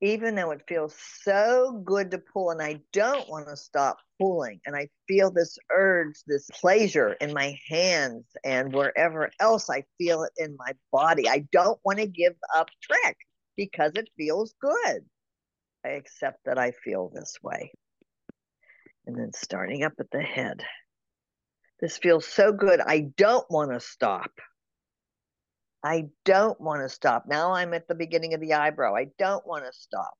Even 0.01 0.35
though 0.35 0.51
it 0.51 0.61
feels 0.67 0.95
so 1.21 1.81
good 1.85 2.11
to 2.11 2.17
pull 2.17 2.51
and 2.51 2.61
I 2.61 2.81
don't 2.91 3.27
want 3.29 3.47
to 3.47 3.55
stop 3.55 3.97
pulling, 4.19 4.59
and 4.65 4.75
I 4.75 4.89
feel 5.07 5.31
this 5.31 5.57
urge, 5.71 6.15
this 6.27 6.49
pleasure 6.49 7.13
in 7.13 7.33
my 7.33 7.57
hands 7.69 8.25
and 8.43 8.73
wherever 8.73 9.31
else 9.39 9.69
I 9.69 9.83
feel 9.97 10.23
it 10.23 10.33
in 10.37 10.57
my 10.57 10.73
body, 10.91 11.29
I 11.29 11.45
don't 11.51 11.79
want 11.85 11.99
to 11.99 12.07
give 12.07 12.33
up 12.55 12.69
trich 12.91 13.15
because 13.55 13.93
it 13.95 14.09
feels 14.17 14.53
good. 14.61 15.05
I 15.85 15.89
accept 15.89 16.39
that 16.45 16.57
I 16.57 16.71
feel 16.71 17.09
this 17.13 17.35
way. 17.41 17.71
And 19.07 19.17
then 19.17 19.31
starting 19.33 19.83
up 19.83 19.93
at 19.99 20.11
the 20.11 20.21
head. 20.21 20.63
This 21.79 21.97
feels 21.97 22.25
so 22.25 22.51
good. 22.51 22.79
I 22.79 23.11
don't 23.17 23.49
want 23.49 23.71
to 23.71 23.79
stop. 23.79 24.31
I 25.85 26.05
don't 26.23 26.59
want 26.59 26.81
to 26.81 26.89
stop. 26.89 27.25
Now 27.27 27.53
I'm 27.53 27.75
at 27.75 27.87
the 27.87 27.93
beginning 27.93 28.33
of 28.33 28.41
the 28.41 28.55
eyebrow. 28.55 28.95
I 28.95 29.09
don't 29.19 29.45
want 29.45 29.65
to 29.65 29.71
stop. 29.71 30.15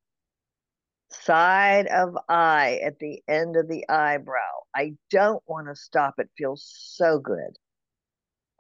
Side 1.10 1.88
of 1.88 2.16
eye 2.30 2.80
at 2.86 3.00
the 3.00 3.24
end 3.28 3.56
of 3.56 3.68
the 3.68 3.84
eyebrow. 3.90 4.62
I 4.76 4.94
don't 5.10 5.42
want 5.48 5.68
to 5.68 5.76
stop. 5.76 6.16
It 6.20 6.30
feels 6.38 6.72
so 6.94 7.18
good 7.18 7.58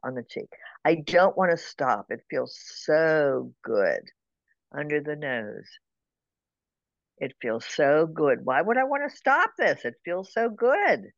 on 0.03 0.15
the 0.15 0.23
cheek. 0.23 0.49
I 0.83 0.95
don't 0.95 1.37
want 1.37 1.51
to 1.51 1.57
stop. 1.57 2.07
It 2.09 2.21
feels 2.27 2.57
so 2.57 3.53
good 3.63 4.01
under 4.75 4.99
the 4.99 5.15
nose. 5.15 5.69
It 7.19 7.35
feels 7.39 7.65
so 7.65 8.07
good. 8.07 8.39
Why 8.43 8.63
would 8.63 8.77
I 8.77 8.83
want 8.85 9.07
to 9.07 9.15
stop 9.15 9.51
this? 9.59 9.85
It 9.85 9.93
feels 10.03 10.33
so 10.33 10.49
good 10.49 11.11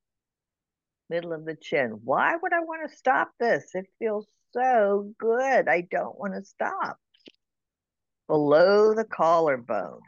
middle 1.09 1.31
of 1.31 1.45
the 1.45 1.55
chin. 1.55 2.01
Why 2.03 2.35
would 2.35 2.51
I 2.51 2.59
want 2.59 2.89
to 2.89 2.97
stop 2.97 3.31
this? 3.39 3.71
It 3.73 3.85
feels 3.99 4.27
so 4.57 5.13
good. 5.19 5.67
I 5.67 5.81
don't 5.89 6.17
want 6.19 6.33
to 6.33 6.43
stop. 6.43 6.97
Below 8.27 8.93
the 8.93 9.05
collarbone. 9.05 10.01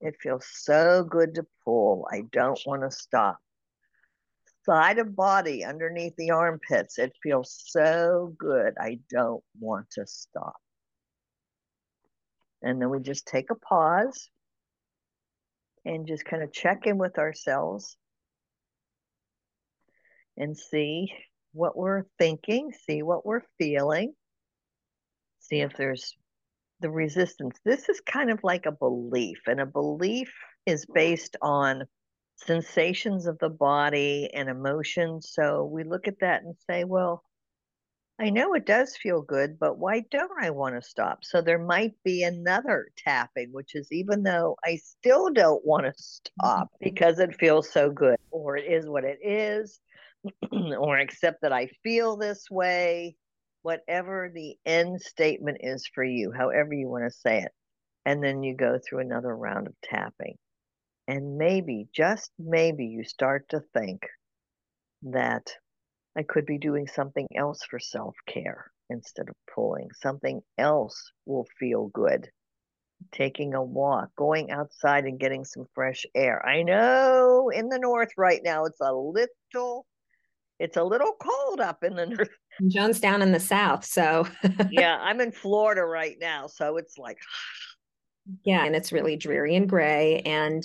It 0.00 0.14
feels 0.22 0.46
so 0.50 1.04
good 1.04 1.34
to 1.34 1.46
pull. 1.64 2.06
I 2.10 2.22
don't 2.32 2.60
want 2.64 2.82
to 2.82 2.90
stop. 2.90 3.38
Side 4.64 4.98
of 4.98 5.16
body 5.16 5.64
underneath 5.64 6.14
the 6.16 6.30
armpits. 6.30 6.98
It 6.98 7.12
feels 7.22 7.62
so 7.66 8.34
good. 8.38 8.74
I 8.80 9.00
don't 9.10 9.42
want 9.58 9.90
to 9.92 10.06
stop. 10.06 10.56
And 12.62 12.80
then 12.80 12.90
we 12.90 13.00
just 13.00 13.26
take 13.26 13.50
a 13.50 13.54
pause 13.54 14.30
and 15.84 16.06
just 16.06 16.24
kind 16.24 16.42
of 16.42 16.52
check 16.52 16.86
in 16.86 16.98
with 16.98 17.18
ourselves 17.18 17.96
and 20.36 20.56
see 20.56 21.12
what 21.52 21.76
we're 21.76 22.04
thinking, 22.18 22.72
see 22.86 23.02
what 23.02 23.26
we're 23.26 23.42
feeling, 23.58 24.14
see 25.40 25.60
if 25.60 25.76
there's 25.76 26.16
the 26.80 26.90
resistance. 26.90 27.58
This 27.64 27.88
is 27.88 28.00
kind 28.00 28.30
of 28.30 28.40
like 28.42 28.66
a 28.66 28.72
belief, 28.72 29.38
and 29.46 29.60
a 29.60 29.66
belief 29.66 30.32
is 30.66 30.86
based 30.94 31.36
on 31.42 31.84
sensations 32.36 33.26
of 33.26 33.38
the 33.38 33.50
body 33.50 34.30
and 34.32 34.48
emotions. 34.48 35.30
So 35.32 35.64
we 35.64 35.84
look 35.84 36.08
at 36.08 36.20
that 36.20 36.42
and 36.42 36.54
say, 36.68 36.84
well, 36.84 37.22
I 38.18 38.28
know 38.28 38.52
it 38.52 38.66
does 38.66 38.96
feel 38.96 39.22
good, 39.22 39.58
but 39.58 39.78
why 39.78 40.04
don't 40.10 40.30
I 40.42 40.50
want 40.50 40.74
to 40.74 40.86
stop? 40.86 41.20
So 41.22 41.40
there 41.40 41.58
might 41.58 41.94
be 42.04 42.22
another 42.22 42.88
tapping, 42.98 43.48
which 43.50 43.74
is 43.74 43.88
even 43.90 44.22
though 44.22 44.56
I 44.62 44.76
still 44.76 45.30
don't 45.30 45.64
want 45.64 45.86
to 45.86 45.92
stop 45.96 46.68
mm-hmm. 46.68 46.84
because 46.84 47.18
it 47.18 47.38
feels 47.40 47.70
so 47.70 47.90
good, 47.90 48.16
or 48.30 48.58
it 48.58 48.70
is 48.70 48.86
what 48.86 49.04
it 49.04 49.18
is, 49.22 49.80
or 50.52 50.98
accept 50.98 51.42
that 51.42 51.52
I 51.52 51.68
feel 51.82 52.16
this 52.16 52.44
way, 52.50 53.16
whatever 53.62 54.30
the 54.34 54.56
end 54.64 55.00
statement 55.00 55.58
is 55.60 55.88
for 55.94 56.04
you, 56.04 56.32
however 56.36 56.72
you 56.72 56.88
want 56.88 57.04
to 57.04 57.18
say 57.18 57.42
it. 57.42 57.52
And 58.06 58.22
then 58.22 58.42
you 58.42 58.56
go 58.56 58.78
through 58.78 59.00
another 59.00 59.36
round 59.36 59.66
of 59.66 59.74
tapping. 59.84 60.36
And 61.06 61.36
maybe, 61.36 61.88
just 61.94 62.30
maybe, 62.38 62.86
you 62.86 63.04
start 63.04 63.48
to 63.50 63.60
think 63.74 64.06
that 65.02 65.46
I 66.16 66.22
could 66.22 66.46
be 66.46 66.58
doing 66.58 66.86
something 66.86 67.26
else 67.34 67.60
for 67.68 67.78
self 67.78 68.14
care 68.26 68.70
instead 68.90 69.28
of 69.28 69.34
pulling. 69.54 69.88
Something 70.00 70.40
else 70.58 71.12
will 71.26 71.46
feel 71.58 71.88
good. 71.88 72.28
Taking 73.12 73.54
a 73.54 73.62
walk, 73.62 74.10
going 74.16 74.50
outside 74.50 75.04
and 75.04 75.18
getting 75.18 75.44
some 75.44 75.66
fresh 75.74 76.04
air. 76.14 76.44
I 76.46 76.62
know 76.62 77.50
in 77.52 77.68
the 77.68 77.78
north 77.78 78.10
right 78.16 78.40
now 78.44 78.64
it's 78.66 78.80
a 78.80 78.92
little 78.92 79.86
it's 80.60 80.76
a 80.76 80.84
little 80.84 81.14
cold 81.18 81.60
up 81.60 81.82
in 81.82 81.96
the 81.96 82.06
north. 82.06 82.28
Joan's 82.68 83.00
down 83.00 83.22
in 83.22 83.32
the 83.32 83.40
south, 83.40 83.84
so 83.84 84.28
yeah, 84.70 84.98
I'm 85.00 85.20
in 85.20 85.32
Florida 85.32 85.82
right 85.82 86.16
now, 86.20 86.46
so 86.46 86.76
it's 86.76 86.98
like 86.98 87.18
yeah, 88.44 88.64
and 88.64 88.76
it's 88.76 88.92
really 88.92 89.16
dreary 89.16 89.56
and 89.56 89.68
gray, 89.68 90.20
and 90.20 90.62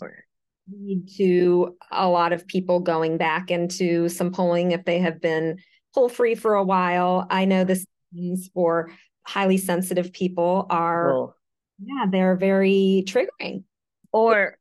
lead 0.72 1.08
to 1.18 1.76
a 1.92 2.08
lot 2.08 2.34
of 2.34 2.46
people 2.48 2.80
going 2.80 3.18
back 3.18 3.50
into 3.50 4.10
some 4.10 4.32
polling 4.32 4.72
if 4.72 4.84
they 4.84 5.00
have 5.00 5.22
been 5.22 5.58
poll 5.94 6.10
free 6.10 6.36
for 6.36 6.56
a 6.56 6.64
while. 6.64 7.26
I 7.30 7.46
know 7.46 7.64
this 7.64 7.86
means 8.12 8.50
for 8.54 8.92
highly 9.24 9.58
sensitive 9.58 10.12
people 10.12 10.68
are 10.70 11.34
yeah, 11.80 12.06
they're 12.10 12.36
very 12.36 13.04
triggering. 13.06 13.64
Or 14.12 14.58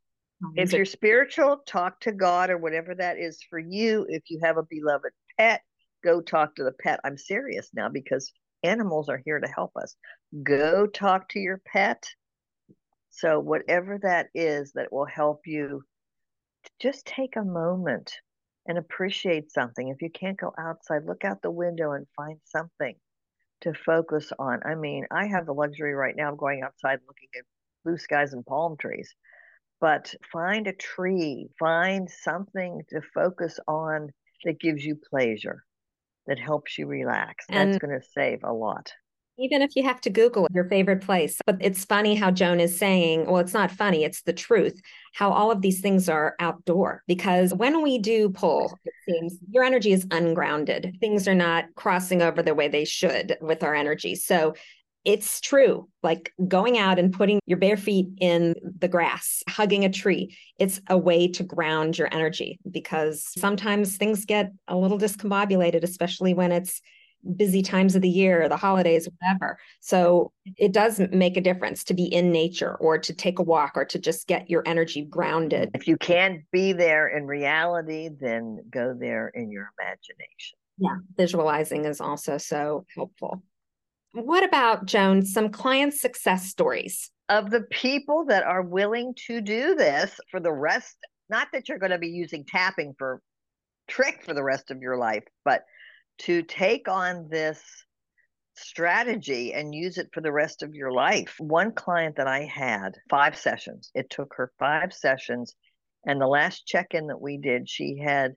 if 0.57 0.73
you're 0.73 0.85
spiritual, 0.85 1.63
talk 1.67 2.01
to 2.01 2.13
God 2.13 2.51
or 2.51 2.59
whatever 2.59 2.95
that 2.95 3.19
is 3.19 3.41
for 3.49 3.59
you. 3.59 4.07
If 4.09 4.25
you 4.29 4.41
have 4.43 4.57
a 4.57 4.63
beloved 4.63 5.13
pet, 5.39 5.63
go 6.03 6.21
talk 6.21 6.57
to 6.57 6.65
the 6.65 6.73
pet. 6.73 7.01
I'm 7.05 7.17
serious 7.17 7.71
now 7.75 7.89
because 7.89 8.33
animals 8.63 9.09
are 9.09 9.21
here 9.25 9.41
to 9.41 9.49
help 9.49 9.73
us. 9.77 9.97
Go 10.43 10.87
talk 10.87 11.29
to 11.31 11.39
your 11.39 11.61
pet. 11.67 12.05
So, 13.11 13.39
whatever 13.39 13.99
that 14.03 14.29
is 14.35 14.73
that 14.73 14.93
will 14.93 15.07
help 15.07 15.43
you, 15.47 15.83
just 16.81 17.07
take 17.07 17.37
a 17.37 17.45
moment 17.45 18.13
and 18.67 18.79
appreciate 18.79 19.53
something. 19.53 19.89
If 19.89 20.03
you 20.03 20.11
can't 20.11 20.39
go 20.39 20.53
outside, 20.59 21.05
look 21.07 21.25
out 21.25 21.43
the 21.43 21.51
window 21.51 21.93
and 21.93 22.07
find 22.17 22.39
something 22.45 22.97
to 23.61 23.73
focus 23.75 24.33
on. 24.39 24.61
I 24.65 24.75
mean, 24.75 25.07
I 25.11 25.27
have 25.27 25.47
the 25.47 25.55
luxury 25.55 25.95
right 25.95 26.17
now 26.17 26.33
of 26.33 26.39
going 26.39 26.63
outside 26.63 26.99
looking 27.07 27.29
at 27.37 27.45
blue 27.85 27.99
skies 27.99 28.33
and 28.33 28.45
palm 28.45 28.77
trees, 28.79 29.15
but 29.81 30.15
find 30.33 30.67
a 30.67 30.73
tree, 30.73 31.49
find 31.59 32.09
something 32.11 32.83
to 32.91 33.01
focus 33.15 33.61
on 33.69 34.11
that 34.45 34.61
gives 34.61 34.85
you 34.85 34.97
pleasure, 35.11 35.65
that 36.27 36.39
helps 36.39 36.79
you 36.79 36.87
relax. 36.87 37.45
And 37.49 37.73
That's 37.73 37.85
going 37.85 37.99
to 38.01 38.07
save 38.15 38.41
a 38.45 38.53
lot. 38.53 38.93
even 39.37 39.63
if 39.63 39.75
you 39.75 39.83
have 39.83 40.01
to 40.03 40.11
Google 40.11 40.47
your 40.55 40.69
favorite 40.69 41.01
place. 41.01 41.41
But 41.45 41.57
it's 41.61 41.85
funny 41.85 42.15
how 42.15 42.31
Joan 42.31 42.61
is 42.61 42.79
saying, 42.79 43.27
well, 43.27 43.39
it's 43.39 43.53
not 43.55 43.71
funny, 43.71 44.05
it's 44.05 44.23
the 44.23 44.33
truth, 44.33 44.81
how 45.15 45.31
all 45.31 45.51
of 45.51 45.61
these 45.61 45.81
things 45.81 46.09
are 46.09 46.37
outdoor. 46.39 47.03
Because 47.09 47.53
when 47.53 47.83
we 47.83 47.99
do 47.99 48.31
pull, 48.31 48.79
it 48.85 48.95
seems 49.09 49.39
your 49.51 49.65
energy 49.65 49.93
is 49.93 50.07
ungrounded. 50.11 50.97
Things 51.01 51.27
are 51.27 51.35
not 51.35 51.65
crossing 51.75 52.23
over 52.23 52.43
the 52.43 52.55
way 52.55 52.69
they 52.69 52.85
should 52.85 53.37
with 53.41 53.65
our 53.65 53.75
energy. 53.75 54.15
So 54.15 54.55
it's 55.05 55.41
true. 55.41 55.89
Like 56.03 56.33
going 56.49 56.79
out 56.79 56.99
and 56.99 57.13
putting 57.13 57.41
your 57.47 57.59
bare 57.59 57.77
feet 57.77 58.09
in 58.21 58.55
the 58.79 58.89
grass, 58.89 59.43
hugging 59.49 59.85
a 59.85 59.91
tree, 59.91 60.37
it's 60.59 60.81
a 60.89 60.97
way 60.97 61.29
to 61.29 61.43
ground 61.43 61.99
your 61.99 62.09
energy 62.13 62.59
because 62.71 63.25
sometimes 63.37 63.97
things 63.97 64.25
get 64.25 64.53
a 64.69 64.77
little 64.77 64.99
discombobulated, 64.99 65.83
especially 65.83 66.35
when 66.35 66.53
it's 66.53 66.81
busy 67.37 67.63
times 67.63 67.95
of 67.95 68.03
the 68.03 68.09
year, 68.09 68.49
the 68.49 68.57
holidays, 68.57 69.09
whatever. 69.19 69.59
So 69.81 70.33
it 70.57 70.73
does 70.73 71.01
make 71.11 71.37
a 71.37 71.41
difference 71.41 71.85
to 71.85 71.95
be 71.95 72.05
in 72.05 72.33
nature 72.33 72.77
or 72.77 72.99
to 72.99 73.15
take 73.15 73.39
a 73.39 73.43
walk 73.43 73.73
or 73.77 73.85
to 73.87 73.99
just 73.99 74.27
get 74.27 74.51
your 74.51 74.63
energy 74.67 75.03
grounded. 75.05 75.71
If 75.75 75.89
you 75.89 75.97
can't 75.97 76.43
be 76.53 76.73
there 76.73 77.09
in 77.09 77.27
reality, 77.27 78.11
then 78.21 78.59
go 78.71 78.95
there 78.99 79.29
in 79.29 79.51
your 79.51 79.71
imagination. 79.79 80.59
Yeah, 80.79 80.97
visualizing 81.17 81.85
is 81.85 82.01
also 82.01 82.37
so 82.37 82.85
helpful. 82.95 83.43
What 84.15 84.45
about 84.45 84.87
Joan, 84.87 85.27
some 85.27 85.49
client 85.51 85.93
success 85.93 86.47
stories? 86.47 87.11
Of 87.29 87.51
the 87.51 87.63
people 87.63 88.27
that 88.27 88.45
are 88.45 88.63
willing 88.63 89.13
to 89.27 89.41
do 89.41 89.75
this 89.75 90.21
for 90.31 90.39
the 90.39 90.53
rest, 90.53 90.97
not 91.29 91.49
that 91.53 91.69
you're 91.69 91.81
going 91.81 91.91
to 91.91 91.99
be 91.99 92.11
using 92.11 92.45
tapping 92.45 92.95
for 92.97 93.21
trich 93.91 94.23
for 94.23 94.33
the 94.33 94.45
rest 94.45 94.71
of 94.71 94.81
your 94.81 94.97
life, 94.97 95.25
but 95.45 95.65
to 96.19 96.43
take 96.43 96.87
on 96.87 97.29
this 97.29 97.61
strategy 98.57 99.53
and 99.53 99.75
use 99.75 99.99
it 99.99 100.11
for 100.15 100.21
the 100.21 100.31
rest 100.31 100.63
of 100.63 100.75
your 100.75 100.93
life. 100.93 101.35
One 101.39 101.73
client 101.73 102.15
that 102.17 102.29
I 102.29 102.45
had, 102.45 102.93
five 103.11 103.37
sessions. 103.37 103.91
It 103.97 104.11
took 104.11 104.33
her 104.37 104.53
five 104.61 104.93
sessions. 104.93 105.57
And 106.07 106.21
the 106.21 106.29
last 106.29 106.69
check 106.69 106.89
in 106.95 107.09
that 107.09 107.21
we 107.21 107.37
did, 107.37 107.69
she 107.69 107.99
had 107.99 108.35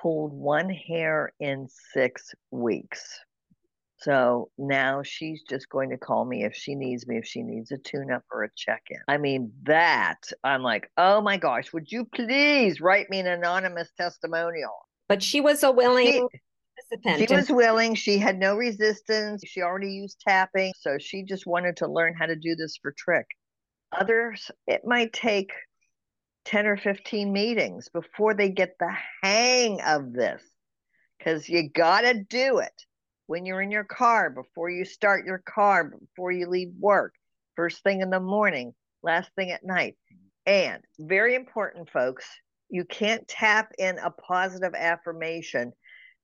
pulled 0.00 0.32
one 0.32 0.70
hair 0.70 1.34
in 1.38 1.68
six 1.92 2.32
weeks. 2.50 3.20
So 3.98 4.50
now 4.58 5.02
she's 5.02 5.42
just 5.48 5.68
going 5.70 5.90
to 5.90 5.96
call 5.96 6.24
me 6.24 6.44
if 6.44 6.54
she 6.54 6.74
needs 6.74 7.06
me, 7.06 7.16
if 7.16 7.24
she 7.24 7.42
needs 7.42 7.70
a 7.72 7.78
tune 7.78 8.10
up 8.10 8.24
or 8.30 8.44
a 8.44 8.50
check 8.54 8.82
in. 8.90 8.98
I 9.08 9.16
mean, 9.16 9.52
that 9.62 10.20
I'm 10.44 10.62
like, 10.62 10.90
oh 10.98 11.20
my 11.22 11.38
gosh, 11.38 11.72
would 11.72 11.90
you 11.90 12.04
please 12.04 12.80
write 12.80 13.08
me 13.08 13.20
an 13.20 13.26
anonymous 13.26 13.90
testimonial? 13.96 14.74
But 15.08 15.22
she 15.22 15.40
was 15.40 15.62
a 15.62 15.70
willing 15.72 16.06
she, 16.06 16.40
participant. 16.90 17.28
She 17.28 17.34
was 17.34 17.50
willing. 17.50 17.94
She 17.94 18.18
had 18.18 18.38
no 18.38 18.56
resistance. 18.56 19.42
She 19.46 19.62
already 19.62 19.92
used 19.92 20.20
tapping. 20.20 20.72
So 20.78 20.98
she 20.98 21.22
just 21.22 21.46
wanted 21.46 21.78
to 21.78 21.88
learn 21.88 22.14
how 22.14 22.26
to 22.26 22.36
do 22.36 22.54
this 22.54 22.78
for 22.80 22.92
trich. 22.92 23.24
Others, 23.98 24.50
it 24.66 24.82
might 24.84 25.12
take 25.12 25.52
10 26.44 26.66
or 26.66 26.76
15 26.76 27.32
meetings 27.32 27.88
before 27.88 28.34
they 28.34 28.50
get 28.50 28.76
the 28.78 28.92
hang 29.22 29.80
of 29.80 30.12
this 30.12 30.42
because 31.18 31.48
you 31.48 31.70
got 31.70 32.02
to 32.02 32.22
do 32.24 32.58
it 32.58 32.72
when 33.26 33.46
you're 33.46 33.62
in 33.62 33.70
your 33.70 33.84
car, 33.84 34.30
before 34.30 34.70
you 34.70 34.84
start 34.84 35.26
your 35.26 35.42
car, 35.46 35.84
before 35.84 36.32
you 36.32 36.48
leave 36.48 36.72
work, 36.78 37.14
first 37.56 37.82
thing 37.82 38.00
in 38.00 38.10
the 38.10 38.20
morning, 38.20 38.74
last 39.02 39.30
thing 39.36 39.50
at 39.50 39.64
night. 39.64 39.96
And 40.46 40.82
very 40.98 41.34
important, 41.34 41.90
folks, 41.90 42.24
you 42.68 42.84
can't 42.84 43.26
tap 43.26 43.72
in 43.78 43.98
a 43.98 44.10
positive 44.10 44.74
affirmation 44.74 45.72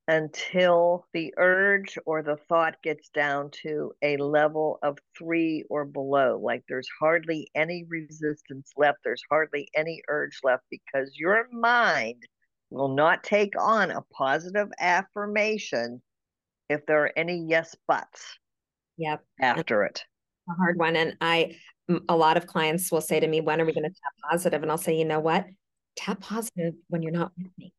until 0.09 1.07
the 1.13 1.33
urge 1.37 1.97
or 2.07 2.23
the 2.23 2.37
thought 2.49 2.75
gets 2.83 3.09
down 3.11 3.51
to 3.63 3.93
a 4.03 4.17
level 4.17 4.79
of 4.83 4.99
three 5.17 5.65
or 5.71 5.85
below. 5.85 6.41
Like 6.43 6.65
there's 6.69 6.89
hardly 7.01 7.49
any 7.55 7.85
resistance 7.89 8.73
left, 8.77 8.99
there's 9.05 9.23
hardly 9.31 9.69
any 9.77 10.03
urge 10.09 10.41
left 10.43 10.65
because 10.71 11.13
your 11.17 11.47
mind 11.53 12.23
will 12.71 12.95
not 12.95 13.23
take 13.23 13.55
on 13.61 13.91
a 13.91 14.03
positive 14.13 14.69
affirmation 14.81 16.03
if 16.73 16.87
there 16.87 17.05
are 17.05 17.13
any 17.17 17.45
yes 17.47 17.77
buts. 17.87 18.39
Yep. 18.99 19.25
After 19.41 19.85
it. 19.85 20.05
A 20.49 20.53
hard 20.55 20.79
one. 20.79 20.97
And 20.97 21.17
I, 21.21 21.57
a 22.09 22.17
lot 22.17 22.37
of 22.37 22.47
clients 22.47 22.91
will 22.91 23.01
say 23.01 23.21
to 23.21 23.27
me, 23.27 23.41
when 23.41 23.61
are 23.61 23.65
we 23.65 23.73
going 23.73 23.85
to 23.85 23.91
tap 23.91 24.31
positive? 24.31 24.63
And 24.63 24.71
I'll 24.71 24.79
say, 24.79 24.97
you 24.97 25.05
know 25.05 25.21
what? 25.21 25.47
Tap 25.97 26.21
positive 26.21 26.75
when 26.89 27.03
you're 27.03 27.13
not 27.13 27.33
with 27.37 27.51
me 27.59 27.73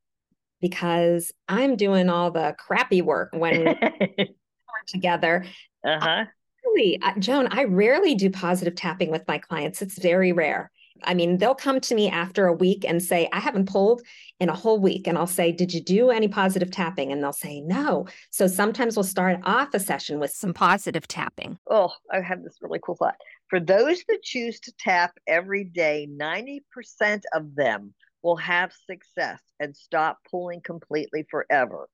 because 0.62 1.34
I'm 1.50 1.76
doing 1.76 2.10
all 2.10 2.32
the 2.32 2.56
crappy 2.58 3.02
work 3.02 3.30
when 3.34 3.66
we're 3.66 4.26
together. 4.88 5.46
Uh-huh. 5.86 6.24
really, 6.66 7.02
Joan, 7.20 7.48
I 7.52 7.66
rarely 7.66 8.16
do 8.16 8.30
positive 8.30 8.76
tapping 8.76 9.12
with 9.12 9.28
my 9.28 9.40
clients. 9.40 9.82
It's 9.82 10.00
very 10.00 10.32
rare. 10.32 10.72
I 11.04 11.14
mean, 11.14 11.38
they'll 11.38 11.56
come 11.56 11.80
to 11.82 11.96
me 11.96 12.10
after 12.10 12.48
a 12.48 12.54
week 12.54 12.86
and 12.88 13.02
say, 13.02 13.28
I 13.34 13.40
haven't 13.40 13.68
pulled 13.68 14.02
in 14.40 14.50
a 14.50 14.56
whole 14.56 14.80
week. 14.80 15.08
And 15.08 15.18
I'll 15.18 15.28
say, 15.28 15.52
Did 15.52 15.74
you 15.74 15.82
do 15.82 16.10
any 16.10 16.28
positive 16.28 16.72
tapping? 16.72 17.12
And 17.12 17.24
they'll 17.24 17.34
say, 17.34 17.62
No. 17.62 18.08
So 18.30 18.48
sometimes 18.48 18.96
we'll 18.96 19.04
start 19.04 19.40
off 19.44 19.74
a 19.74 19.80
session 19.80 20.20
with 20.20 20.32
some 20.32 20.54
positive 20.54 21.08
tapping. 21.08 21.58
Oh, 21.70 21.92
I 22.12 22.22
have 22.22 22.44
this 22.44 22.58
really 22.62 22.80
cool 22.84 22.96
thought. 22.96 23.16
For 23.50 23.60
those 23.60 24.04
that 24.08 24.24
choose 24.24 24.60
to 24.62 24.74
tap 24.80 25.14
every 25.28 25.64
day, 25.64 26.08
90% 26.12 27.22
of 27.34 27.56
them 27.56 27.94
will 28.22 28.38
have 28.38 28.74
success 28.90 29.42
and 29.60 29.76
stop 29.76 30.20
pulling 30.30 30.62
completely 30.62 31.26
forever. 31.30 31.90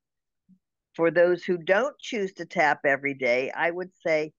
For 0.95 1.11
those 1.11 1.43
who 1.43 1.57
don't 1.57 1.97
choose 1.99 2.33
to 2.33 2.45
tap 2.45 2.81
every 2.85 3.13
day, 3.13 3.51
I 3.51 3.71
would 3.71 3.91
say 4.05 4.33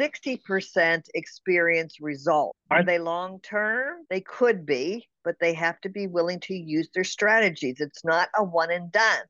60% 0.00 1.02
experience 1.14 2.00
results. 2.00 2.58
Are 2.70 2.78
mm-hmm. 2.78 2.86
they 2.86 2.98
long 2.98 3.40
term? 3.40 3.98
They 4.08 4.22
could 4.22 4.64
be, 4.64 5.08
but 5.24 5.36
they 5.40 5.52
have 5.54 5.80
to 5.82 5.88
be 5.88 6.06
willing 6.06 6.40
to 6.40 6.54
use 6.54 6.88
their 6.94 7.04
strategies. 7.04 7.80
It's 7.80 8.04
not 8.04 8.28
a 8.36 8.42
one 8.42 8.70
and 8.70 8.90
done, 8.90 9.22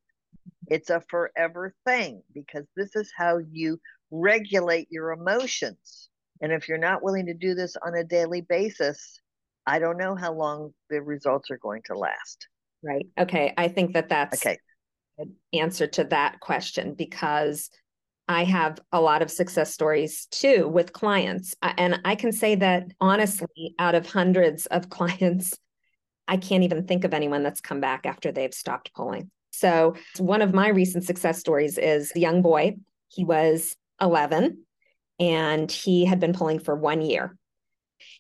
it's 0.69 0.91
a 0.91 1.03
forever 1.09 1.75
thing 1.85 2.23
because 2.33 2.65
this 2.77 2.95
is 2.95 3.11
how 3.17 3.39
you 3.51 3.81
regulate 4.11 4.89
your 4.91 5.11
emotions. 5.11 6.09
And 6.41 6.53
if 6.53 6.69
you're 6.69 6.79
not 6.79 7.03
willing 7.03 7.27
to 7.27 7.35
do 7.35 7.55
this 7.55 7.77
on 7.85 7.95
a 7.97 8.05
daily 8.05 8.41
basis, 8.41 9.21
I 9.67 9.79
don't 9.79 9.99
know 9.99 10.15
how 10.15 10.33
long 10.33 10.73
the 10.89 11.03
results 11.03 11.51
are 11.51 11.59
going 11.59 11.83
to 11.87 11.99
last. 11.99 12.47
Right. 12.83 13.07
Okay. 13.19 13.53
I 13.59 13.69
think 13.69 13.93
that 13.95 14.09
that's 14.09 14.45
okay. 14.45 14.59
an 15.19 15.35
answer 15.53 15.87
to 15.87 16.05
that 16.05 16.41
question 16.41 16.95
because 16.95 17.69
I 18.31 18.45
have 18.45 18.79
a 18.93 19.01
lot 19.01 19.23
of 19.23 19.31
success 19.31 19.75
stories 19.75 20.27
too 20.31 20.69
with 20.69 20.93
clients. 20.93 21.57
And 21.63 22.01
I 22.05 22.15
can 22.15 22.31
say 22.31 22.55
that 22.55 22.85
honestly, 23.01 23.75
out 23.77 23.97
of 23.97 24.07
hundreds 24.07 24.67
of 24.67 24.89
clients, 24.89 25.59
I 26.29 26.37
can't 26.37 26.63
even 26.63 26.87
think 26.87 27.03
of 27.03 27.13
anyone 27.13 27.43
that's 27.43 27.61
come 27.61 27.81
back 27.81 28.07
after 28.07 28.31
they've 28.31 28.55
stopped 28.55 28.95
pulling. 28.95 29.33
So, 29.51 29.97
one 30.19 30.43
of 30.43 30.55
my 30.55 30.69
recent 30.69 31.03
success 31.03 31.41
stories 31.41 31.77
is 31.77 32.13
the 32.13 32.21
young 32.21 32.41
boy. 32.41 32.77
He 33.09 33.25
was 33.25 33.77
11 34.01 34.65
and 35.19 35.71
he 35.71 36.05
had 36.05 36.21
been 36.21 36.33
pulling 36.33 36.61
for 36.61 36.77
one 36.77 37.01
year. 37.01 37.37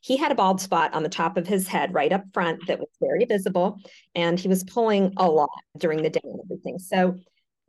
He 0.01 0.17
had 0.17 0.33
a 0.33 0.35
bald 0.35 0.61
spot 0.61 0.93
on 0.93 1.05
the 1.05 1.09
top 1.09 1.37
of 1.37 1.47
his 1.47 1.69
head 1.69 1.95
right 1.95 2.13
up 2.13 2.25
front 2.35 2.67
that 2.67 2.81
was 2.81 2.89
very 3.01 3.27
visible, 3.27 3.79
and 4.17 4.41
he 4.41 4.49
was 4.49 4.65
pulling 4.65 5.15
a 5.17 5.31
lot 5.31 5.49
during 5.79 6.03
the 6.03 6.11
day 6.11 6.21
and 6.25 6.41
everything. 6.45 6.81
So 6.81 7.15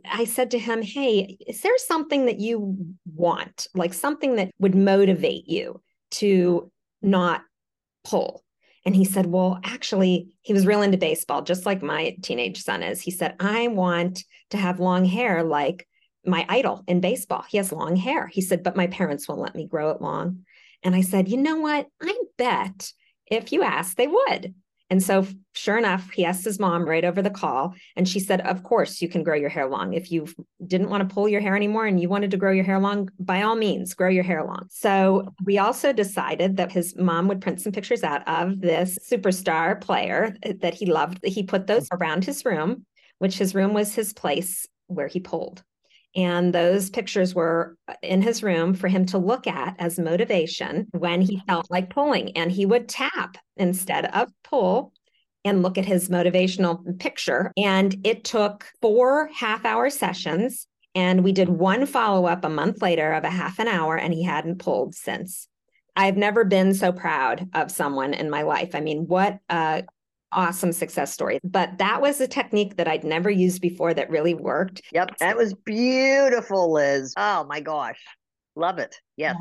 I 0.09 0.25
said 0.25 0.51
to 0.51 0.59
him, 0.59 0.81
Hey, 0.81 1.37
is 1.47 1.61
there 1.61 1.77
something 1.77 2.25
that 2.25 2.39
you 2.39 2.77
want, 3.13 3.67
like 3.73 3.93
something 3.93 4.35
that 4.35 4.51
would 4.59 4.75
motivate 4.75 5.47
you 5.47 5.81
to 6.11 6.71
not 7.01 7.41
pull? 8.03 8.43
And 8.85 8.95
he 8.95 9.05
said, 9.05 9.25
Well, 9.25 9.59
actually, 9.63 10.35
he 10.41 10.53
was 10.53 10.65
real 10.65 10.81
into 10.81 10.97
baseball, 10.97 11.41
just 11.43 11.65
like 11.65 11.83
my 11.83 12.15
teenage 12.21 12.63
son 12.63 12.83
is. 12.83 13.01
He 13.01 13.11
said, 13.11 13.35
I 13.39 13.67
want 13.67 14.23
to 14.51 14.57
have 14.57 14.79
long 14.79 15.05
hair 15.05 15.43
like 15.43 15.87
my 16.25 16.45
idol 16.49 16.83
in 16.87 17.01
baseball. 17.01 17.43
He 17.47 17.57
has 17.57 17.71
long 17.71 17.95
hair. 17.95 18.27
He 18.27 18.41
said, 18.41 18.63
But 18.63 18.75
my 18.75 18.87
parents 18.87 19.27
won't 19.27 19.41
let 19.41 19.55
me 19.55 19.67
grow 19.67 19.91
it 19.91 20.01
long. 20.01 20.45
And 20.83 20.95
I 20.95 21.01
said, 21.01 21.27
you 21.27 21.37
know 21.37 21.57
what? 21.57 21.87
I 22.01 22.17
bet 22.37 22.91
if 23.27 23.51
you 23.51 23.63
asked, 23.63 23.97
they 23.97 24.07
would. 24.07 24.53
And 24.91 25.01
so, 25.01 25.25
sure 25.53 25.77
enough, 25.77 26.11
he 26.11 26.25
asked 26.25 26.43
his 26.43 26.59
mom 26.59 26.83
right 26.83 27.05
over 27.05 27.21
the 27.21 27.29
call. 27.29 27.73
And 27.95 28.07
she 28.07 28.19
said, 28.19 28.41
Of 28.41 28.63
course, 28.63 29.01
you 29.01 29.07
can 29.07 29.23
grow 29.23 29.35
your 29.35 29.49
hair 29.49 29.69
long. 29.69 29.93
If 29.93 30.11
you 30.11 30.27
didn't 30.67 30.89
want 30.89 31.07
to 31.07 31.13
pull 31.13 31.29
your 31.29 31.39
hair 31.39 31.55
anymore 31.55 31.85
and 31.85 31.97
you 31.97 32.09
wanted 32.09 32.29
to 32.31 32.37
grow 32.37 32.51
your 32.51 32.65
hair 32.65 32.77
long, 32.77 33.09
by 33.17 33.41
all 33.41 33.55
means, 33.55 33.93
grow 33.93 34.09
your 34.09 34.25
hair 34.25 34.43
long. 34.43 34.67
So, 34.69 35.33
we 35.45 35.57
also 35.57 35.93
decided 35.93 36.57
that 36.57 36.73
his 36.73 36.93
mom 36.97 37.29
would 37.29 37.39
print 37.39 37.61
some 37.61 37.71
pictures 37.71 38.03
out 38.03 38.27
of 38.27 38.59
this 38.59 38.99
superstar 39.09 39.79
player 39.79 40.35
that 40.59 40.73
he 40.73 40.85
loved. 40.85 41.19
He 41.23 41.43
put 41.43 41.67
those 41.67 41.87
around 41.93 42.25
his 42.25 42.43
room, 42.43 42.85
which 43.19 43.37
his 43.37 43.55
room 43.55 43.73
was 43.73 43.95
his 43.95 44.11
place 44.11 44.67
where 44.87 45.07
he 45.07 45.21
pulled. 45.21 45.63
And 46.15 46.53
those 46.53 46.89
pictures 46.89 47.33
were 47.33 47.77
uh, 47.87 47.93
in 48.01 48.21
his 48.21 48.43
room 48.43 48.73
for 48.73 48.87
him 48.87 49.05
to 49.07 49.17
look 49.17 49.47
at 49.47 49.75
as 49.79 49.97
motivation 49.97 50.87
when 50.91 51.21
he 51.21 51.41
felt 51.47 51.69
like 51.69 51.89
pulling. 51.89 52.35
And 52.37 52.51
he 52.51 52.65
would 52.65 52.89
tap 52.89 53.37
instead 53.57 54.05
of 54.05 54.29
pull 54.43 54.93
and 55.43 55.63
look 55.63 55.77
at 55.77 55.85
his 55.85 56.09
motivational 56.09 56.99
picture. 56.99 57.51
And 57.57 57.95
it 58.05 58.23
took 58.23 58.65
four 58.81 59.29
half 59.33 59.65
hour 59.65 59.89
sessions. 59.89 60.67
And 60.93 61.23
we 61.23 61.31
did 61.31 61.47
one 61.47 61.85
follow 61.85 62.25
up 62.25 62.43
a 62.43 62.49
month 62.49 62.81
later 62.81 63.13
of 63.13 63.23
a 63.23 63.29
half 63.29 63.59
an 63.59 63.69
hour, 63.69 63.95
and 63.97 64.13
he 64.13 64.23
hadn't 64.23 64.59
pulled 64.59 64.93
since. 64.93 65.47
I've 65.95 66.17
never 66.17 66.43
been 66.43 66.73
so 66.73 66.91
proud 66.91 67.49
of 67.53 67.71
someone 67.71 68.13
in 68.13 68.29
my 68.29 68.41
life. 68.41 68.75
I 68.75 68.81
mean, 68.81 69.07
what 69.07 69.39
a 69.49 69.83
awesome 70.31 70.71
success 70.71 71.13
story. 71.13 71.39
But 71.43 71.77
that 71.77 72.01
was 72.01 72.21
a 72.21 72.27
technique 72.27 72.77
that 72.77 72.87
I'd 72.87 73.03
never 73.03 73.29
used 73.29 73.61
before 73.61 73.93
that 73.93 74.09
really 74.09 74.33
worked. 74.33 74.81
Yep, 74.91 75.17
that 75.19 75.37
was 75.37 75.53
beautiful, 75.53 76.71
Liz. 76.73 77.13
Oh 77.17 77.45
my 77.45 77.59
gosh. 77.59 77.99
Love 78.55 78.79
it. 78.79 78.99
Yes. 79.17 79.37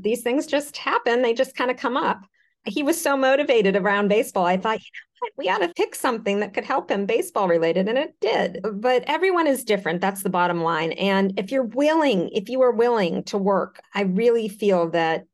These 0.00 0.22
things 0.22 0.46
just 0.46 0.76
happen, 0.76 1.22
they 1.22 1.34
just 1.34 1.56
kind 1.56 1.70
of 1.70 1.76
come 1.76 1.96
up. 1.96 2.20
He 2.64 2.82
was 2.82 3.00
so 3.00 3.16
motivated 3.16 3.76
around 3.76 4.08
baseball. 4.08 4.44
I 4.44 4.56
thought, 4.56 4.78
you 4.78 4.84
know 4.84 5.18
what? 5.20 5.32
We 5.38 5.48
ought 5.48 5.66
to 5.66 5.72
pick 5.74 5.94
something 5.94 6.40
that 6.40 6.52
could 6.52 6.64
help 6.64 6.90
him 6.90 7.06
baseball 7.06 7.48
related. 7.48 7.88
And 7.88 7.96
it 7.96 8.14
did. 8.20 8.60
But 8.74 9.04
everyone 9.06 9.46
is 9.46 9.64
different. 9.64 10.00
That's 10.00 10.22
the 10.22 10.30
bottom 10.30 10.62
line. 10.62 10.92
And 10.92 11.38
if 11.38 11.50
you're 11.50 11.62
willing, 11.62 12.28
if 12.30 12.48
you 12.48 12.60
are 12.62 12.72
willing 12.72 13.24
to 13.24 13.38
work, 13.38 13.80
I 13.94 14.02
really 14.02 14.48
feel 14.48 14.90
that 14.90 15.24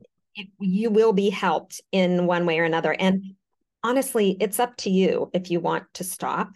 you 0.60 0.90
will 0.90 1.12
be 1.12 1.30
helped 1.30 1.80
in 1.92 2.26
one 2.26 2.46
way 2.46 2.58
or 2.60 2.64
another. 2.64 2.92
And 2.92 3.34
honestly, 3.84 4.36
it's 4.40 4.58
up 4.58 4.76
to 4.78 4.90
you 4.90 5.30
if 5.32 5.50
you 5.50 5.60
want 5.60 5.84
to 5.94 6.04
stop. 6.04 6.50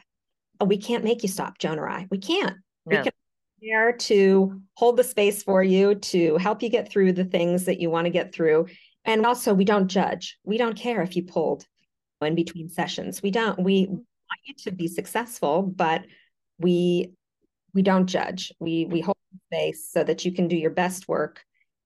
We 0.64 0.78
can't 0.78 1.04
make 1.04 1.22
you 1.22 1.28
stop, 1.28 1.58
Joan 1.58 1.78
or 1.78 1.88
I. 1.88 2.08
We 2.10 2.18
can't. 2.18 2.56
No. 2.84 2.96
We 2.96 3.02
can 3.04 3.12
there 3.60 3.92
to 3.92 4.60
hold 4.74 4.96
the 4.96 5.04
space 5.04 5.42
for 5.42 5.62
you 5.62 5.94
to 5.96 6.36
help 6.36 6.62
you 6.62 6.68
get 6.68 6.90
through 6.90 7.12
the 7.12 7.24
things 7.24 7.64
that 7.64 7.80
you 7.80 7.90
want 7.90 8.04
to 8.04 8.10
get 8.10 8.32
through 8.32 8.66
and 9.04 9.26
also 9.26 9.52
we 9.52 9.64
don't 9.64 9.88
judge 9.88 10.38
we 10.44 10.58
don't 10.58 10.76
care 10.76 11.02
if 11.02 11.16
you 11.16 11.24
pulled 11.24 11.64
in 12.22 12.34
between 12.34 12.68
sessions 12.68 13.22
we 13.22 13.30
don't 13.30 13.58
we 13.58 13.84
mm-hmm. 13.84 13.94
want 13.94 14.40
you 14.44 14.54
to 14.56 14.70
be 14.70 14.86
successful 14.86 15.62
but 15.62 16.04
we 16.58 17.10
we 17.74 17.82
don't 17.82 18.06
judge 18.06 18.52
we 18.60 18.86
we 18.86 19.00
hold 19.00 19.16
space 19.52 19.90
so 19.90 20.04
that 20.04 20.24
you 20.24 20.32
can 20.32 20.46
do 20.48 20.56
your 20.56 20.70
best 20.70 21.08
work 21.08 21.42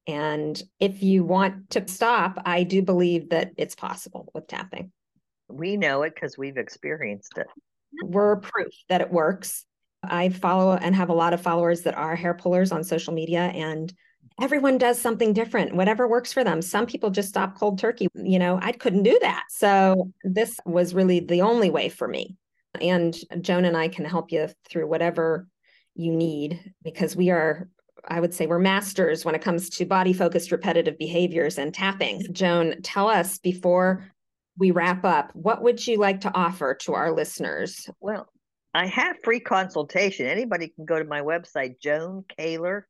and 0.06 0.62
if 0.78 1.02
you 1.02 1.24
want 1.24 1.70
to 1.70 1.86
stop 1.88 2.38
i 2.44 2.62
do 2.62 2.82
believe 2.82 3.30
that 3.30 3.52
it's 3.56 3.74
possible 3.74 4.30
with 4.34 4.46
tapping 4.46 4.92
we 5.52 5.76
know 5.76 6.02
it 6.02 6.14
because 6.14 6.38
we've 6.38 6.56
experienced 6.56 7.36
it. 7.36 7.46
We're 8.04 8.36
proof 8.36 8.72
that 8.88 9.00
it 9.00 9.10
works. 9.10 9.64
I 10.02 10.30
follow 10.30 10.74
and 10.74 10.94
have 10.96 11.10
a 11.10 11.14
lot 11.14 11.32
of 11.32 11.40
followers 11.40 11.82
that 11.82 11.94
are 11.94 12.16
hair 12.16 12.34
pullers 12.34 12.72
on 12.72 12.82
social 12.82 13.14
media 13.14 13.40
and 13.40 13.92
everyone 14.40 14.78
does 14.78 14.98
something 14.98 15.32
different 15.32 15.74
whatever 15.74 16.08
works 16.08 16.32
for 16.32 16.42
them. 16.42 16.62
Some 16.62 16.86
people 16.86 17.10
just 17.10 17.28
stop 17.28 17.56
cold 17.56 17.78
turkey 17.78 18.08
you 18.14 18.38
know 18.38 18.58
i 18.62 18.72
couldn't 18.72 19.02
do 19.04 19.18
that. 19.20 19.44
So 19.50 20.10
this 20.24 20.58
was 20.64 20.94
really 20.94 21.20
the 21.20 21.42
only 21.42 21.70
way 21.70 21.88
for 21.88 22.08
me. 22.08 22.36
And 22.80 23.16
joan 23.40 23.64
and 23.64 23.76
i 23.76 23.88
can 23.88 24.04
help 24.04 24.32
you 24.32 24.48
through 24.68 24.88
whatever 24.88 25.46
you 25.94 26.10
need 26.10 26.72
because 26.82 27.14
we 27.14 27.30
are 27.30 27.68
i 28.08 28.18
would 28.18 28.32
say 28.32 28.46
we're 28.46 28.58
masters 28.58 29.24
when 29.24 29.34
it 29.34 29.42
comes 29.42 29.68
to 29.68 29.84
body 29.84 30.14
focused 30.14 30.50
repetitive 30.50 30.98
behaviors 30.98 31.58
and 31.58 31.74
tapping. 31.74 32.26
Joan 32.32 32.80
tell 32.82 33.08
us 33.08 33.38
before 33.38 34.11
we 34.58 34.70
wrap 34.70 35.04
up 35.04 35.30
what 35.34 35.62
would 35.62 35.84
you 35.86 35.96
like 35.96 36.20
to 36.20 36.34
offer 36.34 36.74
to 36.74 36.94
our 36.94 37.12
listeners 37.12 37.88
well 38.00 38.28
I 38.74 38.86
have 38.86 39.16
free 39.22 39.40
consultation. 39.40 40.26
Anybody 40.26 40.68
can 40.68 40.84
go 40.84 40.98
to 40.98 41.04
my 41.04 41.20
website, 41.20 41.78
Joan 41.80 42.24
Kaylor, 42.38 42.82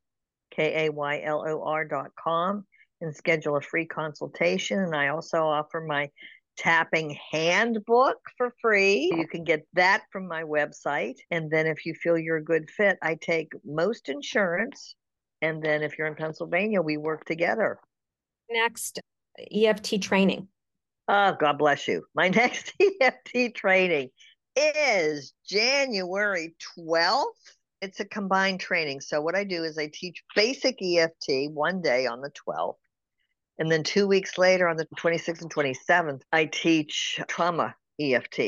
K 0.51 0.85
A 0.85 0.91
Y 0.91 1.21
L 1.23 1.43
O 1.45 1.63
R 1.63 1.85
dot 1.85 2.11
com, 2.17 2.65
and 3.01 3.15
schedule 3.15 3.57
a 3.57 3.61
free 3.61 3.85
consultation. 3.85 4.79
And 4.79 4.95
I 4.95 5.09
also 5.09 5.39
offer 5.39 5.81
my 5.81 6.09
tapping 6.55 7.17
handbook 7.31 8.17
for 8.37 8.53
free. 8.61 9.11
You 9.13 9.27
can 9.27 9.43
get 9.43 9.65
that 9.73 10.03
from 10.11 10.27
my 10.27 10.43
website. 10.43 11.15
And 11.31 11.51
then 11.51 11.67
if 11.67 11.85
you 11.85 11.95
feel 11.95 12.17
you're 12.17 12.37
a 12.37 12.43
good 12.43 12.69
fit, 12.69 12.97
I 13.01 13.17
take 13.19 13.51
most 13.65 14.07
insurance. 14.07 14.95
And 15.41 15.61
then 15.61 15.81
if 15.83 15.97
you're 15.97 16.07
in 16.07 16.15
Pennsylvania, 16.15 16.81
we 16.81 16.95
work 16.95 17.25
together. 17.25 17.79
Next, 18.49 19.01
EFT 19.51 20.01
training. 20.01 20.47
Oh, 21.07 21.35
God 21.39 21.57
bless 21.57 21.87
you. 21.87 22.03
My 22.15 22.29
next 22.29 22.73
EFT 23.01 23.55
training 23.55 24.09
is 24.55 25.33
January 25.47 26.55
12th. 26.77 27.25
It's 27.81 27.99
a 27.99 28.05
combined 28.05 28.61
training. 28.61 29.01
So, 29.01 29.21
what 29.21 29.35
I 29.35 29.43
do 29.43 29.63
is 29.63 29.77
I 29.77 29.89
teach 29.93 30.23
basic 30.35 30.77
EFT 30.81 31.51
one 31.51 31.81
day 31.81 32.05
on 32.05 32.21
the 32.21 32.31
12th. 32.47 32.75
And 33.59 33.71
then 33.71 33.83
two 33.83 34.07
weeks 34.07 34.37
later, 34.37 34.67
on 34.67 34.77
the 34.77 34.87
26th 34.97 35.41
and 35.41 35.53
27th, 35.53 36.21
I 36.31 36.45
teach 36.45 37.19
trauma 37.27 37.75
EFT. 37.99 38.41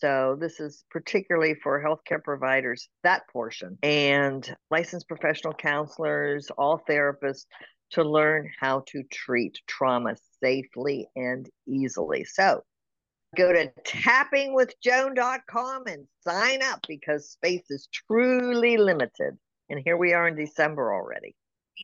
So, 0.00 0.36
this 0.38 0.58
is 0.58 0.84
particularly 0.90 1.54
for 1.54 1.82
healthcare 1.82 2.22
providers, 2.22 2.88
that 3.04 3.28
portion, 3.32 3.78
and 3.82 4.54
licensed 4.70 5.06
professional 5.06 5.54
counselors, 5.54 6.50
all 6.58 6.82
therapists 6.88 7.46
to 7.94 8.04
learn 8.04 8.50
how 8.60 8.84
to 8.88 9.02
treat 9.10 9.58
trauma 9.66 10.14
safely 10.40 11.08
and 11.16 11.48
easily. 11.66 12.24
So, 12.24 12.62
Go 13.36 13.52
to 13.52 13.70
tappingwithjoan.com 13.84 15.82
and 15.86 16.06
sign 16.26 16.62
up 16.62 16.80
because 16.86 17.30
space 17.30 17.64
is 17.70 17.88
truly 17.92 18.76
limited. 18.76 19.36
And 19.68 19.80
here 19.84 19.96
we 19.96 20.12
are 20.12 20.28
in 20.28 20.36
December 20.36 20.94
already. 20.94 21.34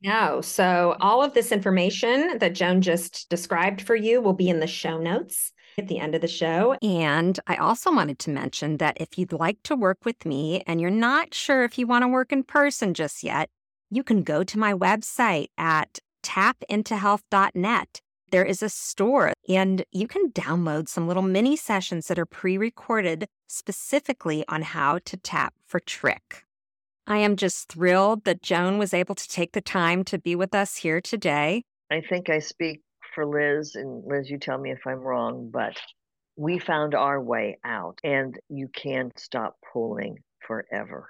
know. 0.02 0.42
So, 0.42 0.96
all 1.00 1.24
of 1.24 1.34
this 1.34 1.50
information 1.50 2.38
that 2.38 2.54
Joan 2.54 2.82
just 2.82 3.28
described 3.28 3.82
for 3.82 3.96
you 3.96 4.20
will 4.20 4.34
be 4.34 4.48
in 4.48 4.60
the 4.60 4.68
show 4.68 4.98
notes 4.98 5.52
at 5.78 5.88
the 5.88 5.98
end 5.98 6.14
of 6.14 6.20
the 6.20 6.28
show. 6.28 6.76
And 6.82 7.40
I 7.46 7.56
also 7.56 7.92
wanted 7.92 8.18
to 8.20 8.30
mention 8.30 8.76
that 8.76 8.98
if 9.00 9.18
you'd 9.18 9.32
like 9.32 9.58
to 9.64 9.74
work 9.74 10.04
with 10.04 10.24
me 10.24 10.62
and 10.66 10.80
you're 10.80 10.90
not 10.90 11.34
sure 11.34 11.64
if 11.64 11.76
you 11.78 11.86
want 11.86 12.02
to 12.02 12.08
work 12.08 12.32
in 12.32 12.44
person 12.44 12.94
just 12.94 13.24
yet, 13.24 13.50
you 13.90 14.02
can 14.02 14.22
go 14.22 14.42
to 14.44 14.58
my 14.58 14.72
website 14.72 15.48
at 15.58 15.98
tapintohealth.net 16.22 18.00
there 18.30 18.44
is 18.44 18.62
a 18.62 18.68
store 18.68 19.32
and 19.48 19.84
you 19.90 20.06
can 20.06 20.30
download 20.30 20.88
some 20.88 21.08
little 21.08 21.22
mini 21.22 21.56
sessions 21.56 22.06
that 22.06 22.18
are 22.18 22.26
pre 22.26 22.56
recorded 22.56 23.26
specifically 23.48 24.44
on 24.48 24.62
how 24.62 24.98
to 25.04 25.16
tap 25.16 25.54
for 25.66 25.80
trich. 25.80 26.42
I 27.06 27.18
am 27.18 27.34
just 27.34 27.68
thrilled 27.68 28.24
that 28.24 28.42
Joan 28.42 28.78
was 28.78 28.94
able 28.94 29.16
to 29.16 29.28
take 29.28 29.52
the 29.52 29.60
time 29.60 30.04
to 30.04 30.18
be 30.18 30.36
with 30.36 30.54
us 30.54 30.76
here 30.76 31.00
today. 31.00 31.64
I 31.90 32.02
think 32.02 32.30
I 32.30 32.38
speak 32.38 32.82
for 33.14 33.26
Liz, 33.26 33.74
and 33.74 34.04
Liz, 34.06 34.30
you 34.30 34.38
tell 34.38 34.58
me 34.58 34.70
if 34.70 34.86
I'm 34.86 35.00
wrong, 35.00 35.50
but 35.52 35.76
we 36.36 36.60
found 36.60 36.94
our 36.94 37.20
way 37.20 37.58
out, 37.64 37.98
and 38.04 38.38
you 38.48 38.68
can't 38.68 39.18
stop 39.18 39.56
pulling 39.72 40.18
forever 40.46 41.08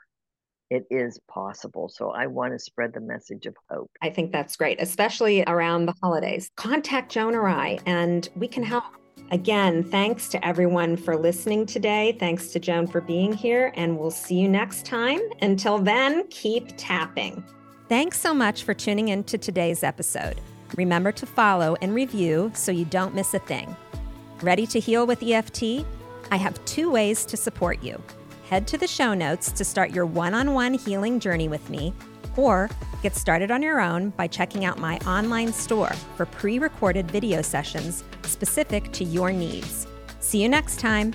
it 0.70 0.86
is 0.88 1.18
possible. 1.28 1.88
So 1.88 2.10
I 2.10 2.26
want 2.26 2.52
to 2.52 2.58
spread 2.58 2.92
the 2.92 3.00
message 3.00 3.46
of 3.46 3.56
hope. 3.68 3.90
I 4.00 4.10
think 4.10 4.32
that's 4.32 4.56
great, 4.56 4.80
especially 4.80 5.42
around 5.46 5.86
the 5.86 5.94
holidays. 6.00 6.50
Contact 6.56 7.10
Joan 7.10 7.34
or 7.34 7.48
I, 7.48 7.78
and 7.86 8.28
we 8.36 8.48
can 8.48 8.62
help. 8.62 8.84
Again, 9.32 9.84
thanks 9.84 10.28
to 10.28 10.44
everyone 10.44 10.96
for 10.96 11.16
listening 11.16 11.66
today. 11.66 12.16
Thanks 12.18 12.48
to 12.48 12.60
Joan 12.60 12.86
for 12.86 13.00
being 13.00 13.32
here, 13.32 13.72
and 13.76 13.98
we'll 13.98 14.10
see 14.10 14.36
you 14.36 14.48
next 14.48 14.86
time. 14.86 15.20
Until 15.42 15.78
then, 15.78 16.26
keep 16.28 16.68
tapping. 16.76 17.44
Thanks 17.88 18.18
so 18.18 18.32
much 18.32 18.64
for 18.64 18.72
tuning 18.72 19.08
in 19.08 19.24
to 19.24 19.38
today's 19.38 19.82
episode. 19.82 20.40
Remember 20.76 21.10
to 21.12 21.26
follow 21.26 21.76
and 21.82 21.94
review 21.94 22.50
so 22.54 22.70
you 22.70 22.84
don't 22.84 23.14
miss 23.14 23.34
a 23.34 23.40
thing. 23.40 23.76
Ready 24.42 24.66
to 24.68 24.80
heal 24.80 25.06
with 25.06 25.22
EFT? 25.22 25.84
I 26.30 26.36
have 26.36 26.64
two 26.64 26.90
ways 26.90 27.24
to 27.26 27.36
support 27.36 27.82
you 27.82 28.00
head 28.50 28.66
to 28.66 28.76
the 28.76 28.86
show 28.86 29.14
notes 29.14 29.52
to 29.52 29.64
start 29.64 29.92
your 29.92 30.04
one 30.04 30.34
on 30.34 30.54
one 30.54 30.74
healing 30.74 31.20
journey 31.20 31.46
with 31.46 31.70
me, 31.70 31.94
or 32.36 32.68
get 33.00 33.14
started 33.14 33.52
on 33.52 33.62
your 33.62 33.80
own 33.80 34.10
by 34.10 34.26
checking 34.26 34.64
out 34.64 34.76
my 34.76 34.98
online 35.06 35.52
store 35.52 35.92
for 36.16 36.26
pre 36.26 36.58
recorded 36.58 37.08
video 37.10 37.42
sessions 37.42 38.02
specific 38.24 38.90
to 38.90 39.04
your 39.04 39.30
needs. 39.32 39.86
See 40.18 40.42
you 40.42 40.48
next 40.48 40.80
time. 40.80 41.14